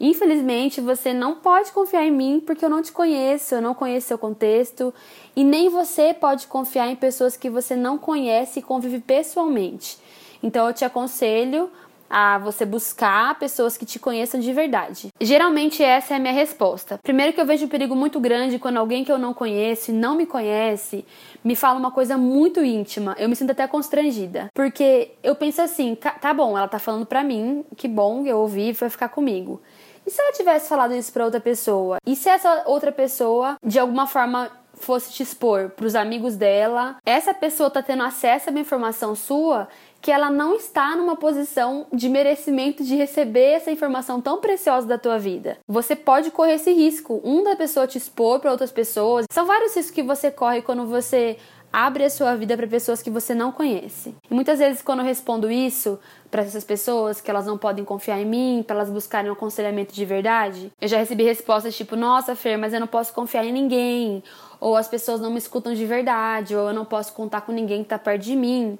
infelizmente 0.00 0.80
você 0.80 1.12
não 1.12 1.34
pode 1.34 1.70
confiar 1.72 2.06
em 2.06 2.10
mim 2.10 2.42
porque 2.44 2.64
eu 2.64 2.70
não 2.70 2.80
te 2.80 2.92
conheço, 2.92 3.54
eu 3.54 3.60
não 3.60 3.74
conheço 3.74 4.08
seu 4.08 4.16
contexto 4.16 4.94
e 5.36 5.44
nem 5.44 5.68
você 5.68 6.14
pode 6.14 6.46
confiar 6.46 6.88
em 6.88 6.96
pessoas 6.96 7.36
que 7.36 7.50
você 7.50 7.76
não 7.76 7.98
conhece 7.98 8.60
e 8.60 8.62
convive 8.62 9.00
pessoalmente. 9.00 9.98
Então 10.42 10.66
eu 10.66 10.72
te 10.72 10.84
aconselho 10.84 11.70
a 12.10 12.38
você 12.38 12.64
buscar 12.64 13.38
pessoas 13.38 13.76
que 13.76 13.84
te 13.84 13.98
conheçam 13.98 14.40
de 14.40 14.52
verdade. 14.52 15.08
Geralmente 15.20 15.82
essa 15.82 16.14
é 16.14 16.16
a 16.16 16.20
minha 16.20 16.32
resposta. 16.32 16.98
Primeiro 17.02 17.32
que 17.32 17.40
eu 17.40 17.46
vejo 17.46 17.66
um 17.66 17.68
perigo 17.68 17.94
muito 17.94 18.18
grande 18.18 18.58
quando 18.58 18.78
alguém 18.78 19.04
que 19.04 19.12
eu 19.12 19.18
não 19.18 19.34
conheço 19.34 19.90
e 19.90 19.94
não 19.94 20.14
me 20.16 20.26
conhece 20.26 21.04
me 21.44 21.54
fala 21.54 21.78
uma 21.78 21.90
coisa 21.90 22.16
muito 22.16 22.64
íntima. 22.64 23.14
Eu 23.18 23.28
me 23.28 23.36
sinto 23.36 23.50
até 23.50 23.66
constrangida, 23.66 24.48
porque 24.54 25.12
eu 25.22 25.34
penso 25.34 25.60
assim, 25.60 25.94
tá 25.94 26.32
bom, 26.32 26.56
ela 26.56 26.68
tá 26.68 26.78
falando 26.78 27.06
pra 27.06 27.22
mim, 27.22 27.64
que 27.76 27.86
bom, 27.86 28.24
eu 28.26 28.38
ouvi, 28.38 28.72
vai 28.72 28.88
ficar 28.88 29.08
comigo. 29.08 29.60
E 30.06 30.10
se 30.10 30.20
ela 30.20 30.32
tivesse 30.32 30.68
falado 30.68 30.94
isso 30.94 31.12
para 31.12 31.24
outra 31.24 31.40
pessoa? 31.40 31.98
E 32.06 32.16
se 32.16 32.30
essa 32.30 32.62
outra 32.66 32.90
pessoa 32.90 33.56
de 33.62 33.78
alguma 33.78 34.06
forma 34.06 34.50
fosse 34.78 35.12
te 35.12 35.22
expor 35.22 35.70
para 35.70 35.86
os 35.86 35.94
amigos 35.94 36.36
dela, 36.36 36.96
essa 37.04 37.34
pessoa 37.34 37.70
tá 37.70 37.82
tendo 37.82 38.02
acesso 38.02 38.48
a 38.48 38.50
uma 38.50 38.60
informação 38.60 39.14
sua 39.14 39.68
que 40.00 40.10
ela 40.10 40.30
não 40.30 40.54
está 40.54 40.94
numa 40.96 41.16
posição 41.16 41.86
de 41.92 42.08
merecimento 42.08 42.84
de 42.84 42.94
receber 42.94 43.52
essa 43.52 43.70
informação 43.70 44.20
tão 44.20 44.40
preciosa 44.40 44.86
da 44.86 44.98
tua 44.98 45.18
vida. 45.18 45.58
Você 45.66 45.96
pode 45.96 46.30
correr 46.30 46.54
esse 46.54 46.72
risco, 46.72 47.20
um 47.24 47.42
da 47.42 47.56
pessoa 47.56 47.86
te 47.86 47.98
expor 47.98 48.40
para 48.40 48.50
outras 48.50 48.70
pessoas. 48.70 49.26
São 49.30 49.46
vários 49.46 49.74
riscos 49.74 49.94
que 49.94 50.02
você 50.02 50.30
corre 50.30 50.62
quando 50.62 50.86
você 50.86 51.36
abre 51.72 52.04
a 52.04 52.10
sua 52.10 52.34
vida 52.34 52.56
para 52.56 52.66
pessoas 52.66 53.02
que 53.02 53.10
você 53.10 53.34
não 53.34 53.52
conhece. 53.52 54.14
E 54.30 54.34
muitas 54.34 54.58
vezes 54.58 54.80
quando 54.82 55.00
eu 55.00 55.04
respondo 55.04 55.50
isso 55.50 55.98
para 56.30 56.42
essas 56.42 56.64
pessoas 56.64 57.20
que 57.20 57.30
elas 57.30 57.46
não 57.46 57.58
podem 57.58 57.84
confiar 57.84 58.20
em 58.20 58.24
mim, 58.24 58.64
para 58.66 58.76
elas 58.76 58.90
buscarem 58.90 59.30
um 59.30 59.34
aconselhamento 59.34 59.94
de 59.94 60.04
verdade, 60.04 60.72
eu 60.80 60.88
já 60.88 60.98
recebi 60.98 61.24
respostas 61.24 61.76
tipo: 61.76 61.96
"Nossa, 61.96 62.34
Fer, 62.34 62.56
mas 62.56 62.72
eu 62.72 62.80
não 62.80 62.86
posso 62.86 63.12
confiar 63.12 63.44
em 63.44 63.52
ninguém", 63.52 64.22
ou 64.60 64.76
as 64.76 64.88
pessoas 64.88 65.20
não 65.20 65.30
me 65.30 65.38
escutam 65.38 65.74
de 65.74 65.84
verdade, 65.84 66.56
ou 66.56 66.68
eu 66.68 66.74
não 66.74 66.84
posso 66.84 67.12
contar 67.12 67.42
com 67.42 67.52
ninguém 67.52 67.78
que 67.78 67.86
está 67.86 67.98
perto 67.98 68.22
de 68.22 68.36
mim. 68.36 68.78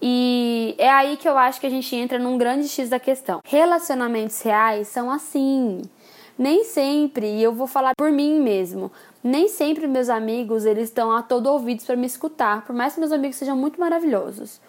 E 0.00 0.74
é 0.78 0.90
aí 0.90 1.16
que 1.16 1.28
eu 1.28 1.36
acho 1.38 1.60
que 1.60 1.66
a 1.66 1.70
gente 1.70 1.94
entra 1.94 2.18
num 2.18 2.36
grande 2.38 2.68
X 2.68 2.88
da 2.88 3.00
questão. 3.00 3.40
Relacionamentos 3.44 4.40
reais 4.42 4.88
são 4.88 5.10
assim. 5.10 5.82
Nem 6.38 6.64
sempre, 6.64 7.26
e 7.26 7.42
eu 7.42 7.54
vou 7.54 7.66
falar 7.66 7.94
por 7.96 8.12
mim 8.12 8.38
mesmo, 8.38 8.92
nem 9.24 9.48
sempre 9.48 9.86
meus 9.86 10.10
amigos 10.10 10.66
eles 10.66 10.90
estão 10.90 11.10
a 11.10 11.22
todo 11.22 11.46
ouvidos 11.46 11.86
para 11.86 11.96
me 11.96 12.06
escutar, 12.06 12.62
por 12.66 12.76
mais 12.76 12.92
que 12.92 13.00
meus 13.00 13.10
amigos 13.10 13.36
sejam 13.36 13.56
muito 13.56 13.80
maravilhosos 13.80 14.60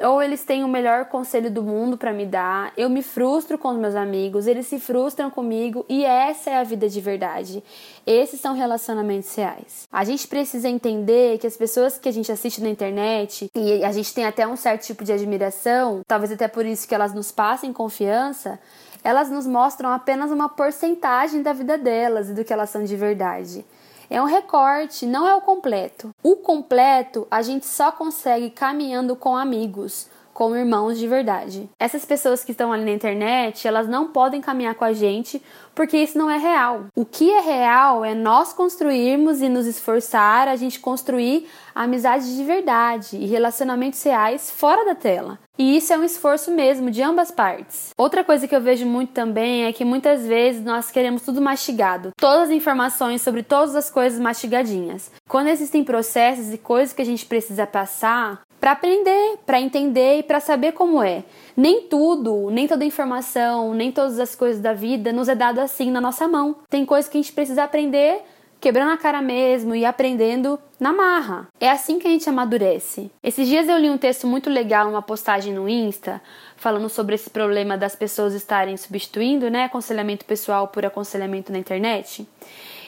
ou 0.00 0.22
eles 0.22 0.44
têm 0.44 0.64
o 0.64 0.68
melhor 0.68 1.06
conselho 1.06 1.50
do 1.50 1.62
mundo 1.62 1.96
para 1.96 2.12
me 2.12 2.24
dar. 2.24 2.72
Eu 2.76 2.88
me 2.88 3.02
frustro 3.02 3.58
com 3.58 3.68
os 3.68 3.76
meus 3.76 3.94
amigos, 3.94 4.46
eles 4.46 4.66
se 4.66 4.80
frustram 4.80 5.30
comigo 5.30 5.84
e 5.88 6.04
essa 6.04 6.50
é 6.50 6.56
a 6.56 6.64
vida 6.64 6.88
de 6.88 7.00
verdade. 7.00 7.62
Esses 8.06 8.40
são 8.40 8.54
relacionamentos 8.54 9.34
reais. 9.34 9.86
A 9.92 10.04
gente 10.04 10.26
precisa 10.26 10.68
entender 10.68 11.38
que 11.38 11.46
as 11.46 11.56
pessoas 11.56 11.98
que 11.98 12.08
a 12.08 12.12
gente 12.12 12.32
assiste 12.32 12.62
na 12.62 12.68
internet 12.68 13.50
e 13.54 13.84
a 13.84 13.92
gente 13.92 14.12
tem 14.14 14.24
até 14.24 14.46
um 14.46 14.56
certo 14.56 14.86
tipo 14.86 15.04
de 15.04 15.12
admiração, 15.12 16.00
talvez 16.06 16.32
até 16.32 16.48
por 16.48 16.64
isso 16.64 16.88
que 16.88 16.94
elas 16.94 17.12
nos 17.12 17.30
passem 17.30 17.72
confiança, 17.72 18.58
elas 19.02 19.30
nos 19.30 19.46
mostram 19.46 19.90
apenas 19.90 20.30
uma 20.30 20.48
porcentagem 20.48 21.42
da 21.42 21.52
vida 21.52 21.76
delas 21.78 22.30
e 22.30 22.34
do 22.34 22.44
que 22.44 22.52
elas 22.52 22.70
são 22.70 22.84
de 22.84 22.96
verdade. 22.96 23.64
É 24.10 24.20
um 24.20 24.24
recorte, 24.24 25.06
não 25.06 25.24
é 25.24 25.32
o 25.36 25.40
completo. 25.40 26.12
O 26.20 26.34
completo 26.34 27.28
a 27.30 27.42
gente 27.42 27.64
só 27.64 27.92
consegue 27.92 28.50
caminhando 28.50 29.14
com 29.14 29.36
amigos, 29.36 30.08
com 30.40 30.56
irmãos 30.56 30.98
de 30.98 31.06
verdade. 31.06 31.68
Essas 31.78 32.06
pessoas 32.06 32.42
que 32.42 32.52
estão 32.52 32.72
ali 32.72 32.82
na 32.82 32.92
internet, 32.92 33.68
elas 33.68 33.86
não 33.86 34.08
podem 34.08 34.40
caminhar 34.40 34.74
com 34.74 34.86
a 34.86 34.94
gente 34.94 35.42
porque 35.74 35.98
isso 35.98 36.16
não 36.16 36.30
é 36.30 36.38
real. 36.38 36.86
O 36.96 37.04
que 37.04 37.30
é 37.30 37.40
real 37.40 38.02
é 38.02 38.14
nós 38.14 38.50
construirmos 38.50 39.42
e 39.42 39.50
nos 39.50 39.66
esforçar 39.66 40.48
a 40.48 40.56
gente 40.56 40.80
construir 40.80 41.46
amizades 41.74 42.34
de 42.34 42.42
verdade 42.42 43.18
e 43.18 43.26
relacionamentos 43.26 44.02
reais 44.02 44.50
fora 44.50 44.82
da 44.86 44.94
tela. 44.94 45.38
E 45.58 45.76
isso 45.76 45.92
é 45.92 45.98
um 45.98 46.04
esforço 46.04 46.50
mesmo 46.50 46.90
de 46.90 47.02
ambas 47.02 47.30
partes. 47.30 47.90
Outra 47.98 48.24
coisa 48.24 48.48
que 48.48 48.56
eu 48.56 48.62
vejo 48.62 48.86
muito 48.86 49.12
também 49.12 49.66
é 49.66 49.72
que 49.74 49.84
muitas 49.84 50.26
vezes 50.26 50.64
nós 50.64 50.90
queremos 50.90 51.20
tudo 51.20 51.42
mastigado, 51.42 52.12
todas 52.18 52.48
as 52.48 52.50
informações 52.50 53.20
sobre 53.20 53.42
todas 53.42 53.76
as 53.76 53.90
coisas 53.90 54.18
mastigadinhas. 54.18 55.10
Quando 55.28 55.48
existem 55.48 55.84
processos 55.84 56.50
e 56.50 56.56
coisas 56.56 56.94
que 56.94 57.02
a 57.02 57.06
gente 57.06 57.26
precisa 57.26 57.66
passar, 57.66 58.40
para 58.60 58.72
aprender, 58.72 59.38
para 59.46 59.60
entender 59.60 60.18
e 60.18 60.22
para 60.22 60.38
saber 60.38 60.72
como 60.72 61.02
é. 61.02 61.24
Nem 61.56 61.82
tudo, 61.82 62.50
nem 62.50 62.68
toda 62.68 62.84
informação, 62.84 63.72
nem 63.74 63.90
todas 63.90 64.18
as 64.20 64.34
coisas 64.34 64.60
da 64.60 64.74
vida 64.74 65.12
nos 65.12 65.28
é 65.28 65.34
dado 65.34 65.60
assim 65.60 65.90
na 65.90 66.00
nossa 66.00 66.28
mão. 66.28 66.56
Tem 66.68 66.84
coisas 66.84 67.10
que 67.10 67.16
a 67.16 67.20
gente 67.22 67.32
precisa 67.32 67.64
aprender 67.64 68.22
quebrando 68.60 68.92
a 68.92 68.98
cara 68.98 69.22
mesmo 69.22 69.74
e 69.74 69.86
aprendendo 69.86 70.58
na 70.78 70.92
marra. 70.92 71.48
É 71.58 71.70
assim 71.70 71.98
que 71.98 72.06
a 72.06 72.10
gente 72.10 72.28
amadurece. 72.28 73.10
Esses 73.22 73.48
dias 73.48 73.66
eu 73.66 73.78
li 73.78 73.88
um 73.88 73.96
texto 73.96 74.26
muito 74.26 74.50
legal, 74.50 74.88
uma 74.88 75.00
postagem 75.00 75.54
no 75.54 75.66
Insta, 75.66 76.20
falando 76.56 76.88
sobre 76.90 77.14
esse 77.14 77.30
problema 77.30 77.78
das 77.78 77.96
pessoas 77.96 78.34
estarem 78.34 78.76
substituindo, 78.76 79.50
né, 79.50 79.64
aconselhamento 79.64 80.26
pessoal 80.26 80.68
por 80.68 80.84
aconselhamento 80.84 81.50
na 81.50 81.58
internet. 81.58 82.28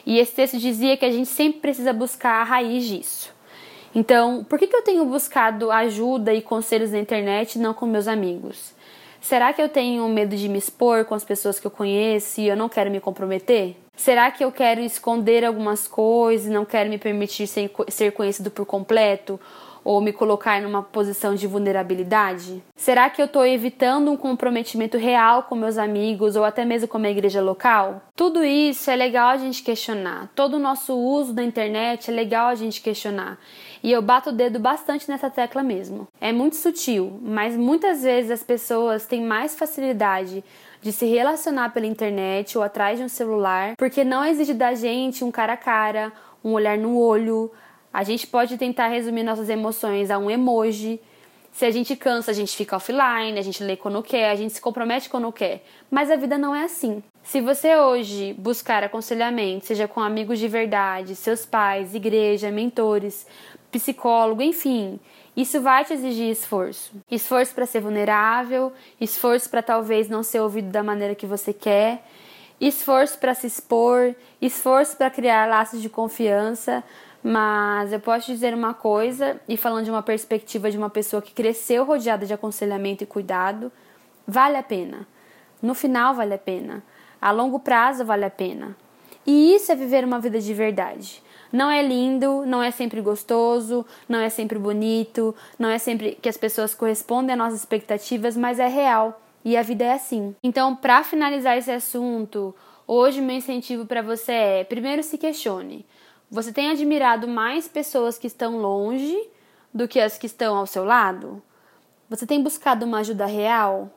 E 0.05 0.19
esse 0.19 0.33
texto 0.33 0.59
dizia 0.59 0.95
que 0.95 1.05
a 1.05 1.11
gente 1.11 1.27
sempre 1.27 1.59
precisa 1.59 1.91
buscar 1.91 2.41
a 2.41 2.43
raiz 2.43 2.85
disso. 2.85 3.33
Então, 3.95 4.43
por 4.43 4.57
que, 4.57 4.67
que 4.67 4.75
eu 4.75 4.81
tenho 4.81 5.05
buscado 5.05 5.71
ajuda 5.71 6.33
e 6.33 6.41
conselhos 6.41 6.91
na 6.91 6.99
internet 6.99 7.55
e 7.55 7.59
não 7.59 7.73
com 7.73 7.85
meus 7.85 8.07
amigos? 8.07 8.73
Será 9.21 9.53
que 9.53 9.61
eu 9.61 9.69
tenho 9.69 10.07
medo 10.09 10.35
de 10.35 10.49
me 10.49 10.57
expor 10.57 11.05
com 11.05 11.15
as 11.15 11.23
pessoas 11.23 11.59
que 11.59 11.67
eu 11.67 11.71
conheço 11.71 12.41
e 12.41 12.47
eu 12.47 12.57
não 12.57 12.67
quero 12.67 12.91
me 12.91 12.99
comprometer? 12.99 13.77
Será 13.95 14.31
que 14.31 14.43
eu 14.43 14.51
quero 14.51 14.81
esconder 14.81 15.45
algumas 15.45 15.87
coisas 15.87 16.47
e 16.47 16.49
não 16.49 16.65
quero 16.65 16.89
me 16.89 16.97
permitir 16.97 17.47
ser 17.47 18.11
conhecido 18.11 18.51
por 18.51 18.65
completo? 18.65 19.39
ou 19.83 19.99
me 19.99 20.13
colocar 20.13 20.61
numa 20.61 20.81
posição 20.81 21.35
de 21.35 21.45
vulnerabilidade? 21.45 22.63
Será 22.75 23.09
que 23.09 23.21
eu 23.21 23.25
estou 23.25 23.45
evitando 23.45 24.11
um 24.11 24.17
comprometimento 24.17 24.97
real 24.97 25.43
com 25.43 25.55
meus 25.55 25.77
amigos 25.77 26.35
ou 26.35 26.43
até 26.43 26.63
mesmo 26.63 26.87
com 26.87 26.97
a 26.97 27.09
igreja 27.09 27.41
local? 27.41 28.01
Tudo 28.15 28.43
isso 28.43 28.89
é 28.89 28.95
legal 28.95 29.29
a 29.29 29.37
gente 29.37 29.61
questionar. 29.61 30.31
Todo 30.33 30.55
o 30.55 30.59
nosso 30.59 30.95
uso 30.95 31.33
da 31.33 31.43
internet 31.43 32.09
é 32.09 32.13
legal 32.13 32.47
a 32.47 32.55
gente 32.55 32.81
questionar. 32.81 33.37
E 33.83 33.91
eu 33.91 34.01
bato 34.01 34.29
o 34.29 34.33
dedo 34.33 34.59
bastante 34.59 35.09
nessa 35.09 35.29
tecla 35.29 35.61
mesmo. 35.61 36.07
É 36.21 36.31
muito 36.31 36.55
sutil, 36.55 37.19
mas 37.21 37.57
muitas 37.57 38.01
vezes 38.01 38.31
as 38.31 38.41
pessoas 38.41 39.05
têm 39.05 39.21
mais 39.21 39.55
facilidade 39.55 40.41
de 40.81 40.93
se 40.93 41.05
relacionar 41.05 41.73
pela 41.73 41.85
internet 41.85 42.57
ou 42.57 42.63
atrás 42.63 42.97
de 42.97 43.03
um 43.03 43.09
celular, 43.09 43.75
porque 43.77 44.05
não 44.05 44.23
exige 44.23 44.53
da 44.53 44.73
gente 44.73 45.25
um 45.25 45.31
cara 45.31 45.53
a 45.53 45.57
cara, 45.57 46.13
um 46.41 46.53
olhar 46.53 46.77
no 46.77 46.97
olho. 46.97 47.51
A 47.93 48.03
gente 48.03 48.25
pode 48.25 48.57
tentar 48.57 48.87
resumir 48.87 49.23
nossas 49.23 49.49
emoções 49.49 50.09
a 50.09 50.17
um 50.17 50.31
emoji. 50.31 51.01
Se 51.51 51.65
a 51.65 51.71
gente 51.71 51.95
cansa, 51.95 52.31
a 52.31 52.33
gente 52.33 52.55
fica 52.55 52.77
offline, 52.77 53.37
a 53.37 53.41
gente 53.41 53.63
lê 53.63 53.75
quando 53.75 54.01
quer, 54.01 54.31
a 54.31 54.35
gente 54.35 54.53
se 54.53 54.61
compromete 54.61 55.09
quando 55.09 55.31
quer. 55.31 55.61
Mas 55.91 56.09
a 56.09 56.15
vida 56.15 56.37
não 56.37 56.55
é 56.55 56.63
assim. 56.63 57.03
Se 57.21 57.41
você 57.41 57.75
hoje 57.75 58.33
buscar 58.39 58.83
aconselhamento, 58.83 59.65
seja 59.65 59.87
com 59.87 59.99
amigos 59.99 60.39
de 60.39 60.47
verdade, 60.47 61.15
seus 61.15 61.45
pais, 61.45 61.93
igreja, 61.93 62.49
mentores, 62.49 63.27
psicólogo, 63.73 64.41
enfim, 64.41 64.99
isso 65.35 65.59
vai 65.61 65.83
te 65.83 65.93
exigir 65.93 66.29
esforço. 66.29 66.93
Esforço 67.09 67.53
para 67.55 67.65
ser 67.65 67.81
vulnerável, 67.81 68.71
esforço 69.01 69.49
para 69.49 69.63
talvez 69.63 70.07
não 70.07 70.21
ser 70.21 70.39
ouvido 70.39 70.69
da 70.69 70.83
maneira 70.83 71.15
que 71.15 71.25
você 71.25 71.51
quer, 71.51 72.05
esforço 72.61 73.17
para 73.17 73.33
se 73.33 73.47
expor, 73.47 74.13
esforço 74.39 74.95
para 74.95 75.09
criar 75.09 75.49
laços 75.49 75.81
de 75.81 75.89
confiança. 75.89 76.83
Mas 77.23 77.93
eu 77.93 77.99
posso 77.99 78.27
dizer 78.27 78.53
uma 78.53 78.73
coisa, 78.73 79.39
e 79.47 79.55
falando 79.55 79.85
de 79.85 79.91
uma 79.91 80.03
perspectiva 80.03 80.69
de 80.69 80.77
uma 80.77 80.89
pessoa 80.89 81.21
que 81.21 81.33
cresceu 81.33 81.85
rodeada 81.85 82.25
de 82.25 82.33
aconselhamento 82.33 83.03
e 83.03 83.07
cuidado, 83.07 83.71
vale 84.27 84.57
a 84.57 84.63
pena. 84.63 85.07
No 85.61 85.73
final, 85.73 86.13
vale 86.13 86.33
a 86.33 86.37
pena. 86.37 86.83
A 87.21 87.31
longo 87.31 87.59
prazo, 87.59 88.03
vale 88.03 88.25
a 88.25 88.29
pena. 88.29 88.75
E 89.25 89.55
isso 89.55 89.71
é 89.71 89.75
viver 89.75 90.03
uma 90.03 90.19
vida 90.19 90.37
de 90.39 90.53
verdade. 90.53 91.23
Não 91.53 91.69
é 91.69 91.83
lindo, 91.83 92.43
não 92.47 92.63
é 92.63 92.71
sempre 92.71 92.99
gostoso, 92.99 93.85
não 94.09 94.17
é 94.19 94.27
sempre 94.27 94.57
bonito, 94.57 95.35
não 95.59 95.69
é 95.69 95.77
sempre 95.77 96.17
que 96.19 96.27
as 96.27 96.35
pessoas 96.35 96.73
correspondem 96.73 97.33
às 97.33 97.37
nossas 97.37 97.59
expectativas, 97.59 98.35
mas 98.35 98.57
é 98.57 98.67
real. 98.67 99.21
E 99.45 99.55
a 99.55 99.61
vida 99.61 99.83
é 99.83 99.93
assim. 99.93 100.35
Então, 100.41 100.75
para 100.75 101.03
finalizar 101.03 101.55
esse 101.55 101.69
assunto, 101.69 102.55
hoje 102.87 103.21
meu 103.21 103.35
incentivo 103.35 103.85
para 103.85 104.01
você 104.01 104.31
é: 104.31 104.63
primeiro 104.63 105.03
se 105.03 105.15
questione. 105.15 105.85
Você 106.31 106.51
tem 106.51 106.71
admirado 106.71 107.27
mais 107.27 107.67
pessoas 107.67 108.17
que 108.17 108.25
estão 108.25 108.57
longe 108.57 109.15
do 109.71 109.87
que 109.87 109.99
as 109.99 110.17
que 110.17 110.25
estão 110.25 110.55
ao 110.55 110.65
seu 110.65 110.83
lado? 110.83 111.39
Você 112.09 112.25
tem 112.25 112.41
buscado 112.41 112.83
uma 112.83 112.99
ajuda 112.99 113.27
real? 113.27 113.91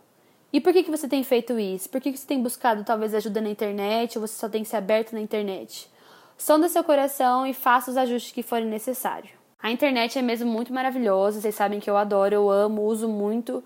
E 0.52 0.60
por 0.60 0.74
que, 0.74 0.82
que 0.82 0.90
você 0.90 1.08
tem 1.08 1.24
feito 1.24 1.58
isso? 1.58 1.88
Por 1.88 2.02
que, 2.02 2.12
que 2.12 2.18
você 2.18 2.26
tem 2.26 2.42
buscado 2.42 2.84
talvez 2.84 3.14
ajuda 3.14 3.40
na 3.40 3.48
internet 3.48 4.18
ou 4.18 4.26
você 4.26 4.34
só 4.34 4.46
tem 4.46 4.62
se 4.62 4.76
aberto 4.76 5.14
na 5.14 5.20
internet? 5.20 5.88
Sonda 6.38 6.68
seu 6.68 6.84
coração 6.84 7.46
e 7.46 7.54
faça 7.54 7.90
os 7.90 7.96
ajustes 7.96 8.32
que 8.32 8.42
forem 8.42 8.66
necessários. 8.66 9.30
A 9.62 9.70
internet 9.70 10.18
é 10.18 10.22
mesmo 10.22 10.50
muito 10.50 10.72
maravilhosa, 10.72 11.40
vocês 11.40 11.54
sabem 11.54 11.80
que 11.80 11.88
eu 11.88 11.96
adoro, 11.96 12.34
eu 12.34 12.50
amo, 12.50 12.82
uso 12.82 13.08
muito. 13.08 13.64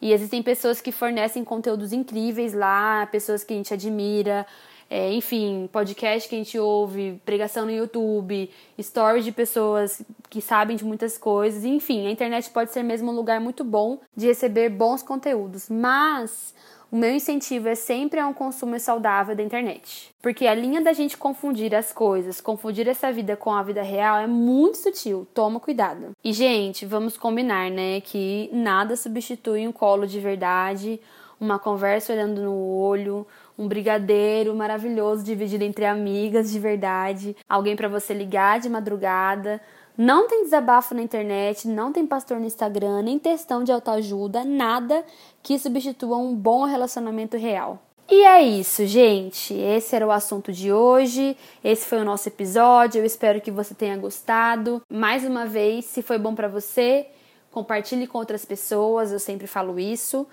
E 0.00 0.12
existem 0.12 0.42
pessoas 0.42 0.80
que 0.80 0.92
fornecem 0.92 1.44
conteúdos 1.44 1.92
incríveis 1.92 2.52
lá, 2.52 3.06
pessoas 3.06 3.44
que 3.44 3.54
a 3.54 3.56
gente 3.56 3.72
admira, 3.72 4.46
é, 4.88 5.12
enfim, 5.12 5.68
podcast 5.72 6.28
que 6.28 6.34
a 6.34 6.38
gente 6.38 6.58
ouve, 6.58 7.20
pregação 7.24 7.64
no 7.64 7.72
YouTube, 7.72 8.50
stories 8.80 9.24
de 9.24 9.32
pessoas 9.32 10.00
que 10.30 10.40
sabem 10.40 10.76
de 10.76 10.84
muitas 10.84 11.18
coisas, 11.18 11.64
enfim, 11.64 12.06
a 12.06 12.10
internet 12.10 12.50
pode 12.50 12.72
ser 12.72 12.82
mesmo 12.82 13.10
um 13.10 13.14
lugar 13.14 13.40
muito 13.40 13.64
bom 13.64 13.98
de 14.14 14.26
receber 14.26 14.68
bons 14.68 15.02
conteúdos, 15.02 15.68
mas 15.68 16.54
o 16.96 16.98
meu 16.98 17.12
incentivo 17.12 17.68
é 17.68 17.74
sempre 17.74 18.18
a 18.18 18.26
um 18.26 18.32
consumo 18.32 18.80
saudável 18.80 19.36
da 19.36 19.42
internet. 19.42 20.14
Porque 20.22 20.46
a 20.46 20.54
linha 20.54 20.80
da 20.80 20.94
gente 20.94 21.14
confundir 21.14 21.74
as 21.74 21.92
coisas, 21.92 22.40
confundir 22.40 22.88
essa 22.88 23.12
vida 23.12 23.36
com 23.36 23.52
a 23.52 23.62
vida 23.62 23.82
real 23.82 24.16
é 24.16 24.26
muito 24.26 24.78
sutil. 24.78 25.28
Toma 25.34 25.60
cuidado. 25.60 26.12
E, 26.24 26.32
gente, 26.32 26.86
vamos 26.86 27.18
combinar, 27.18 27.70
né? 27.70 28.00
Que 28.00 28.48
nada 28.50 28.96
substitui 28.96 29.68
um 29.68 29.72
colo 29.72 30.06
de 30.06 30.18
verdade, 30.18 30.98
uma 31.38 31.58
conversa 31.58 32.14
olhando 32.14 32.40
no 32.40 32.54
olho, 32.54 33.26
um 33.58 33.68
brigadeiro 33.68 34.54
maravilhoso 34.54 35.22
dividido 35.22 35.64
entre 35.64 35.84
amigas 35.84 36.50
de 36.50 36.58
verdade, 36.58 37.36
alguém 37.46 37.76
para 37.76 37.88
você 37.88 38.14
ligar 38.14 38.58
de 38.58 38.70
madrugada. 38.70 39.60
Não 39.96 40.28
tem 40.28 40.44
desabafo 40.44 40.94
na 40.94 41.02
internet, 41.02 41.66
não 41.66 41.90
tem 41.90 42.06
pastor 42.06 42.38
no 42.38 42.46
Instagram, 42.46 43.02
nem 43.02 43.18
textão 43.18 43.64
de 43.64 43.72
autoajuda, 43.72 44.44
nada 44.44 45.04
que 45.42 45.58
substitua 45.58 46.18
um 46.18 46.34
bom 46.34 46.64
relacionamento 46.64 47.36
real. 47.36 47.82
E 48.08 48.22
é 48.22 48.42
isso, 48.42 48.86
gente. 48.86 49.52
Esse 49.54 49.96
era 49.96 50.06
o 50.06 50.12
assunto 50.12 50.52
de 50.52 50.72
hoje. 50.72 51.36
Esse 51.64 51.86
foi 51.86 51.98
o 51.98 52.04
nosso 52.04 52.28
episódio. 52.28 53.00
Eu 53.00 53.04
espero 53.04 53.40
que 53.40 53.50
você 53.50 53.74
tenha 53.74 53.96
gostado. 53.96 54.80
Mais 54.88 55.24
uma 55.24 55.44
vez, 55.44 55.86
se 55.86 56.02
foi 56.02 56.16
bom 56.16 56.32
para 56.32 56.46
você, 56.46 57.08
compartilhe 57.50 58.06
com 58.06 58.18
outras 58.18 58.44
pessoas. 58.44 59.10
Eu 59.10 59.18
sempre 59.18 59.48
falo 59.48 59.76
isso. 59.76 60.24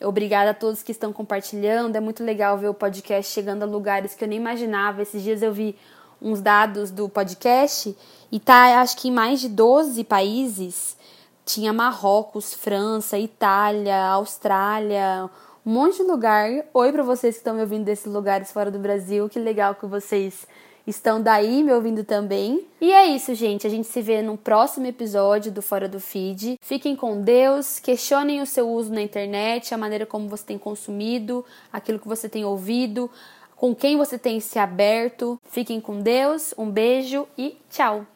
Obrigada 0.00 0.50
a 0.50 0.54
todos 0.54 0.82
que 0.82 0.92
estão 0.92 1.12
compartilhando. 1.12 1.96
É 1.96 2.00
muito 2.00 2.24
legal 2.24 2.56
ver 2.56 2.68
o 2.68 2.74
podcast 2.74 3.30
chegando 3.30 3.62
a 3.62 3.66
lugares 3.66 4.14
que 4.14 4.24
eu 4.24 4.28
nem 4.28 4.38
imaginava. 4.38 5.02
Esses 5.02 5.22
dias 5.22 5.42
eu 5.42 5.52
vi 5.52 5.76
uns 6.20 6.40
dados 6.40 6.90
do 6.90 7.08
podcast 7.08 7.96
e 8.30 8.38
tá, 8.38 8.80
acho 8.80 8.96
que 8.96 9.08
em 9.08 9.12
mais 9.12 9.40
de 9.40 9.48
12 9.48 10.04
países. 10.04 10.96
Tinha 11.44 11.72
Marrocos, 11.72 12.52
França, 12.52 13.18
Itália, 13.18 14.04
Austrália, 14.08 15.30
um 15.64 15.72
monte 15.72 15.96
de 15.96 16.02
lugar. 16.02 16.50
Oi 16.74 16.92
para 16.92 17.02
vocês 17.02 17.36
que 17.36 17.40
estão 17.40 17.54
me 17.54 17.62
ouvindo 17.62 17.84
desses 17.84 18.12
lugares 18.12 18.52
fora 18.52 18.70
do 18.70 18.78
Brasil. 18.78 19.28
Que 19.30 19.38
legal 19.38 19.74
que 19.74 19.86
vocês 19.86 20.46
estão 20.86 21.20
daí 21.20 21.62
me 21.62 21.72
ouvindo 21.72 22.02
também. 22.02 22.66
E 22.80 22.92
é 22.92 23.06
isso, 23.06 23.34
gente. 23.34 23.66
A 23.66 23.70
gente 23.70 23.86
se 23.86 24.00
vê 24.00 24.22
no 24.22 24.36
próximo 24.36 24.86
episódio 24.86 25.52
do 25.52 25.60
Fora 25.60 25.88
do 25.88 26.00
Feed. 26.00 26.58
Fiquem 26.60 26.96
com 26.96 27.20
Deus, 27.20 27.78
questionem 27.78 28.40
o 28.40 28.46
seu 28.46 28.68
uso 28.68 28.92
na 28.92 29.02
internet, 29.02 29.74
a 29.74 29.78
maneira 29.78 30.06
como 30.06 30.28
você 30.28 30.44
tem 30.44 30.58
consumido, 30.58 31.44
aquilo 31.72 31.98
que 31.98 32.08
você 32.08 32.28
tem 32.28 32.44
ouvido, 32.44 33.10
com 33.58 33.74
quem 33.74 33.96
você 33.96 34.16
tem 34.18 34.40
se 34.40 34.58
aberto. 34.58 35.38
Fiquem 35.44 35.80
com 35.80 36.00
Deus, 36.00 36.54
um 36.56 36.70
beijo 36.70 37.26
e 37.36 37.58
tchau! 37.68 38.06